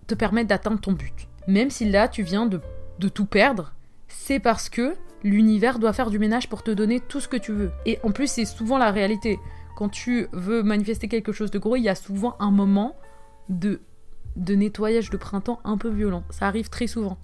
te 0.08 0.16
permettre 0.16 0.50
d'atteindre 0.50 0.80
ton 0.80 0.92
but. 0.92 1.28
Même 1.48 1.70
si 1.70 1.90
là, 1.90 2.08
tu 2.08 2.24
viens 2.24 2.46
de, 2.46 2.62
de 3.00 3.10
tout 3.10 3.26
perdre, 3.26 3.74
c'est 4.08 4.40
parce 4.40 4.70
que 4.70 4.96
l'univers 5.24 5.80
doit 5.80 5.94
faire 5.94 6.10
du 6.10 6.20
ménage 6.20 6.50
pour 6.50 6.64
te 6.64 6.72
donner 6.72 7.00
tout 7.00 7.20
ce 7.20 7.28
que 7.28 7.38
tu 7.38 7.52
veux. 7.54 7.72
Et 7.86 8.00
en 8.04 8.12
plus, 8.12 8.28
c'est 8.28 8.46
souvent 8.46 8.78
la 8.78 8.92
réalité. 8.92 9.40
Quand 9.76 9.90
tu 9.90 10.28
veux 10.32 10.62
manifester 10.62 11.08
quelque 11.08 11.32
chose 11.32 11.52
de 11.52 11.60
gros, 11.60 11.76
il 11.76 11.84
y 11.84 11.90
a 11.90 11.96
souvent 11.96 12.36
un 12.40 12.52
moment 12.52 12.96
de, 13.48 13.82
de 14.40 14.56
nettoyage 14.56 15.10
de 15.10 15.18
printemps 15.18 15.60
un 15.64 15.78
peu 15.78 15.90
violent. 15.90 16.24
Ça 16.30 16.48
arrive 16.48 16.70
très 16.70 16.88
souvent. 16.88 17.18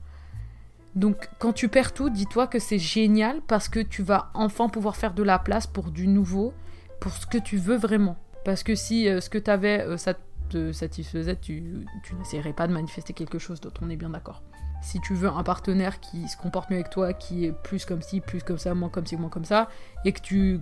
Donc 0.95 1.29
quand 1.39 1.53
tu 1.53 1.67
perds 1.67 1.93
tout, 1.93 2.09
dis-toi 2.09 2.47
que 2.47 2.59
c'est 2.59 2.79
génial 2.79 3.41
parce 3.47 3.67
que 3.67 3.79
tu 3.79 4.03
vas 4.03 4.31
enfin 4.33 4.69
pouvoir 4.69 4.95
faire 4.95 5.13
de 5.13 5.23
la 5.23 5.39
place 5.39 5.67
pour 5.67 5.91
du 5.91 6.07
nouveau, 6.07 6.53
pour 7.01 7.11
ce 7.11 7.25
que 7.25 7.37
tu 7.37 7.57
veux 7.57 7.75
vraiment. 7.75 8.17
Parce 8.45 8.63
que 8.63 8.75
si 8.75 9.09
euh, 9.09 9.19
ce 9.19 9.29
que 9.29 9.37
tu 9.37 9.51
avais, 9.51 9.81
euh, 9.81 9.97
ça 9.97 10.13
te 10.49 10.71
satisfaisait, 10.71 11.35
tu, 11.35 11.85
tu 12.03 12.15
n'essaierais 12.15 12.53
pas 12.53 12.67
de 12.67 12.73
manifester 12.73 13.13
quelque 13.13 13.39
chose 13.39 13.59
d'autre, 13.59 13.81
on 13.83 13.89
est 13.89 13.97
bien 13.97 14.11
d'accord. 14.11 14.43
Si 14.85 15.01
tu 15.01 15.15
veux 15.15 15.29
un 15.29 15.41
partenaire 15.41 15.99
qui 15.99 16.27
se 16.27 16.37
comporte 16.37 16.69
mieux 16.69 16.75
avec 16.75 16.91
toi, 16.91 17.11
qui 17.11 17.45
est 17.45 17.51
plus 17.51 17.85
comme 17.85 18.03
ci, 18.03 18.21
plus 18.21 18.43
comme 18.43 18.59
ça, 18.59 18.75
moins 18.75 18.89
comme 18.89 19.07
ci, 19.07 19.17
moins 19.17 19.31
comme 19.31 19.43
ça, 19.43 19.67
et 20.05 20.11
que 20.11 20.19
tu, 20.21 20.61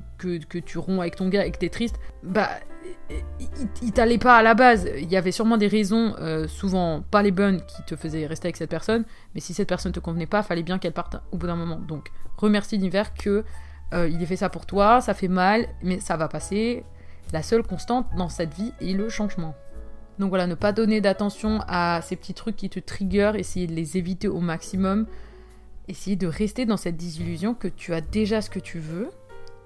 romps 0.77 1.01
avec 1.01 1.17
ton 1.17 1.27
gars 1.27 1.45
et 1.45 1.51
que 1.51 1.57
t'es 1.57 1.67
triste, 1.67 1.99
bah, 2.23 2.47
il, 3.81 3.91
t'allait 3.91 4.17
pas 4.17 4.37
à 4.37 4.41
la 4.41 4.53
base. 4.53 4.87
Il 4.97 5.11
y 5.11 5.17
avait 5.17 5.33
sûrement 5.33 5.57
des 5.57 5.67
raisons, 5.67 6.15
euh, 6.19 6.47
souvent 6.47 7.01
pas 7.01 7.21
les 7.21 7.31
bonnes, 7.31 7.65
qui 7.65 7.83
te 7.83 7.97
faisaient 7.97 8.25
rester 8.25 8.45
avec 8.45 8.55
cette 8.55 8.69
personne, 8.69 9.03
mais 9.35 9.41
si 9.41 9.53
cette 9.53 9.67
personne 9.67 9.91
te 9.91 9.99
convenait 9.99 10.25
pas, 10.25 10.41
fallait 10.41 10.63
bien 10.63 10.79
qu'elle 10.79 10.93
parte 10.93 11.17
au 11.33 11.37
bout 11.37 11.47
d'un 11.47 11.57
moment. 11.57 11.79
Donc, 11.79 12.09
remercie 12.37 12.77
l'univers 12.77 13.13
que 13.13 13.43
euh, 13.93 14.07
il 14.07 14.23
ait 14.23 14.25
fait 14.25 14.37
ça 14.37 14.47
pour 14.47 14.65
toi, 14.65 15.01
ça 15.01 15.13
fait 15.13 15.27
mal, 15.27 15.67
mais 15.81 15.99
ça 15.99 16.15
va 16.15 16.29
passer. 16.29 16.85
La 17.33 17.43
seule 17.43 17.63
constante 17.63 18.07
dans 18.15 18.29
cette 18.29 18.53
vie 18.53 18.71
est 18.79 18.93
le 18.93 19.09
changement. 19.09 19.53
Donc 20.19 20.29
voilà, 20.29 20.47
ne 20.47 20.55
pas 20.55 20.71
donner 20.71 21.01
d'attention 21.01 21.61
à 21.67 22.01
ces 22.03 22.15
petits 22.15 22.33
trucs 22.33 22.55
qui 22.55 22.69
te 22.69 22.79
triggerent, 22.79 23.35
essayer 23.35 23.67
de 23.67 23.73
les 23.73 23.97
éviter 23.97 24.27
au 24.27 24.39
maximum. 24.39 25.07
Essayer 25.87 26.15
de 26.15 26.27
rester 26.27 26.65
dans 26.65 26.77
cette 26.77 26.95
désillusion 26.95 27.53
que 27.53 27.67
tu 27.67 27.93
as 27.93 28.01
déjà 28.01 28.41
ce 28.41 28.49
que 28.49 28.59
tu 28.59 28.79
veux. 28.79 29.09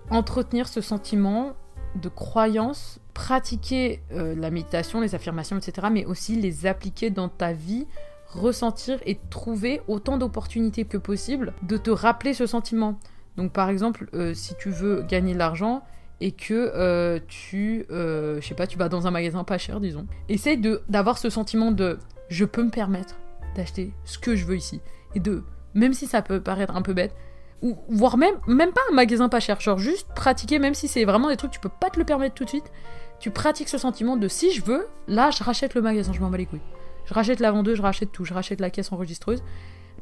Entretenir 0.10 0.68
ce 0.68 0.82
sentiment 0.82 1.54
de 1.96 2.10
croyance, 2.10 3.00
pratiquer 3.14 4.02
euh, 4.12 4.36
la 4.36 4.50
méditation, 4.50 5.02
les 5.02 5.16
affirmations, 5.16 5.58
etc., 5.58 5.88
mais 5.92 6.06
aussi 6.06 6.36
les 6.36 6.66
appliquer 6.66 7.10
dans 7.10 7.30
ta 7.30 7.54
vie, 7.54 7.88
ressentir 8.30 9.00
et 9.06 9.20
trouver 9.30 9.82
autant 9.88 10.18
d'opportunités 10.18 10.86
que 10.86 10.98
possible 10.98 11.54
de 11.64 11.78
te 11.78 11.90
rappeler 11.90 12.34
ce 12.34 12.46
sentiment. 12.46 13.00
Donc 13.36 13.52
par 13.52 13.70
exemple, 13.70 14.10
euh, 14.14 14.34
si 14.34 14.56
tu 14.56 14.70
veux 14.70 15.04
gagner 15.04 15.34
de 15.34 15.40
l'argent, 15.40 15.84
et 16.22 16.32
que 16.32 16.72
euh, 16.76 17.20
tu, 17.28 17.86
euh, 17.92 18.42
je 18.42 18.48
sais 18.48 18.56
pas, 18.56 18.68
tu 18.68 18.78
vas 18.78 18.90
dans 18.90 19.08
un 19.08 19.12
magasin 19.12 19.44
pas 19.44 19.58
cher, 19.58 19.80
disons. 19.80 20.08
Essaye 20.30 20.58
de 20.58 20.82
d'avoir 20.90 21.18
ce 21.18 21.30
sentiment 21.30 21.72
de 21.72 22.00
je 22.30 22.46
peux 22.46 22.64
me 22.64 22.72
permettre 22.72 23.16
d'acheter 23.56 23.94
ce 24.04 24.18
que 24.18 24.36
je 24.36 24.46
veux 24.46 24.56
ici 24.56 24.82
et 25.16 25.20
de 25.20 25.44
même 25.74 25.94
si 25.94 26.08
ça 26.08 26.22
peut 26.22 26.42
paraître 26.42 26.76
un 26.76 26.82
peu 26.82 26.94
bête 26.94 27.16
ou 27.62 27.78
voire 27.90 28.18
même 28.18 28.36
même 28.48 28.72
pas 28.72 28.82
un 28.92 28.94
magasin 28.94 29.30
pas 29.30 29.40
cher, 29.40 29.60
genre 29.60 29.80
juste 29.80 30.08
pratiquer 30.16 30.60
même 30.60 30.74
si 30.74 30.88
c'est 30.88 31.06
vraiment 31.06 31.30
des 31.30 31.38
trucs 31.38 31.52
tu 31.52 31.60
peux 31.60 31.70
pas 31.70 31.90
te 31.90 32.00
le 32.00 32.06
permettre 32.06 32.36
tout 32.36 32.44
de 32.44 32.50
suite. 32.50 32.72
Tu 33.20 33.32
pratiques 33.32 33.70
ce 33.70 33.80
sentiment 33.80 34.16
de 34.16 34.28
si 34.28 34.52
je 34.52 34.64
veux, 34.64 34.88
là 35.08 35.32
je 35.32 35.44
rachète 35.44 35.74
le 35.74 35.82
magasin, 35.82 36.14
je 36.14 36.20
m'en 36.20 36.30
bats 36.30 36.38
les 36.38 36.46
couilles. 36.46 36.62
Je 37.06 37.14
rachète 37.14 37.40
la 37.40 37.52
vendeuse, 37.52 37.78
je 37.78 37.82
rachète 37.82 38.12
tout, 38.12 38.26
je 38.26 38.34
rachète 38.34 38.60
la 38.60 38.70
caisse 38.70 38.92
enregistreuse. 38.92 39.42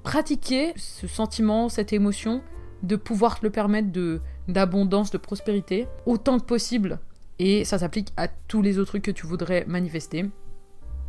Pratiquer 0.03 0.73
ce 0.75 1.07
sentiment, 1.07 1.69
cette 1.69 1.93
émotion 1.93 2.41
de 2.85 2.95
pouvoir 2.95 3.39
te 3.39 3.45
le 3.45 3.51
permettre 3.51 3.91
de 3.91 4.21
d'abondance, 4.47 5.11
de 5.11 5.17
prospérité, 5.17 5.87
autant 6.05 6.39
que 6.39 6.45
possible. 6.45 6.99
Et 7.39 7.65
ça 7.65 7.79
s'applique 7.79 8.13
à 8.15 8.27
tous 8.27 8.61
les 8.61 8.77
autres 8.77 8.89
trucs 8.89 9.03
que 9.03 9.11
tu 9.11 9.25
voudrais 9.25 9.65
manifester. 9.67 10.29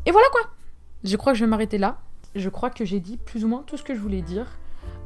Et 0.06 0.10
voilà 0.10 0.26
quoi 0.32 0.42
Je 1.04 1.16
crois 1.16 1.32
que 1.32 1.38
je 1.38 1.44
vais 1.44 1.50
m'arrêter 1.50 1.78
là. 1.78 2.00
Je 2.34 2.48
crois 2.48 2.70
que 2.70 2.84
j'ai 2.84 3.00
dit 3.00 3.16
plus 3.16 3.44
ou 3.44 3.48
moins 3.48 3.62
tout 3.66 3.76
ce 3.76 3.82
que 3.82 3.94
je 3.94 4.00
voulais 4.00 4.22
dire. 4.22 4.46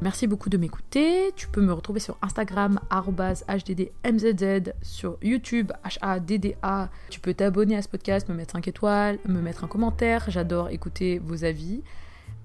Merci 0.03 0.27
beaucoup 0.27 0.49
de 0.49 0.57
m'écouter. 0.57 1.33
Tu 1.37 1.49
peux 1.49 1.61
me 1.61 1.73
retrouver 1.73 2.01
sur 2.01 2.17
Instagram, 2.23 2.81
HDDMZZ, 2.91 4.73
sur 4.83 5.19
YouTube, 5.23 5.73
HADDA. 6.01 6.91
Tu 7.11 7.21
peux 7.21 7.35
t'abonner 7.35 7.77
à 7.77 7.83
ce 7.83 7.89
podcast, 7.89 8.29
me 8.29 8.35
mettre 8.35 8.53
5 8.53 8.67
étoiles, 8.69 9.19
me 9.27 9.41
mettre 9.41 9.65
un 9.65 9.69
commentaire. 9.69 10.25
J'adore 10.29 10.71
écouter 10.71 11.19
vos 11.19 11.45
avis. 11.45 11.83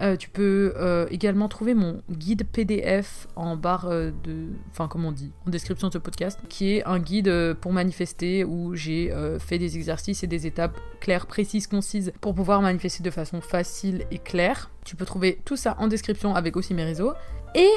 Euh, 0.02 0.18
tu 0.18 0.30
peux 0.30 0.74
euh, 0.76 1.08
également 1.10 1.48
trouver 1.48 1.74
mon 1.74 2.02
guide 2.12 2.46
PDF 2.52 3.28
en 3.36 3.56
barre 3.56 3.86
euh, 3.86 4.12
de. 4.24 4.48
Enfin, 4.72 4.88
comment 4.88 5.10
on 5.10 5.14
dit 5.14 5.32
En 5.48 5.50
description 5.50 5.88
de 5.88 5.94
ce 5.94 5.98
podcast, 5.98 6.40
qui 6.50 6.74
est 6.74 6.86
un 6.86 7.00
guide 7.00 7.54
pour 7.62 7.72
manifester 7.72 8.44
où 8.44 8.76
j'ai 8.76 9.14
fait 9.40 9.58
des 9.58 9.78
exercices 9.78 10.24
et 10.24 10.28
des 10.28 10.48
étapes 10.48 10.78
claires, 11.00 11.28
précises, 11.28 11.68
concises 11.68 12.12
pour 12.22 12.36
pouvoir 12.36 12.62
manifester 12.62 13.04
de 13.04 13.12
façon 13.12 13.42
facile 13.42 14.06
et 14.12 14.20
claire. 14.20 14.70
Tu 14.84 14.96
peux 14.96 15.06
trouver 15.06 15.40
tout 15.46 15.56
ça 15.56 15.76
en 15.80 15.88
description 15.88 16.36
avec 16.36 16.58
aussi 16.58 16.74
mes 16.74 16.84
réseaux. 16.84 17.14
Et 17.54 17.72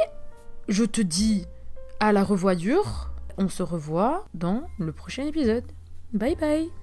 je 0.69 0.85
te 0.85 1.01
dis 1.01 1.45
à 2.01 2.13
la 2.13 2.25
revoyure. 2.25 3.11
On 3.37 3.49
se 3.49 3.63
revoit 3.63 4.27
dans 4.35 4.69
le 4.79 4.93
prochain 4.93 5.25
épisode. 5.25 5.65
Bye 6.13 6.37
bye 6.37 6.78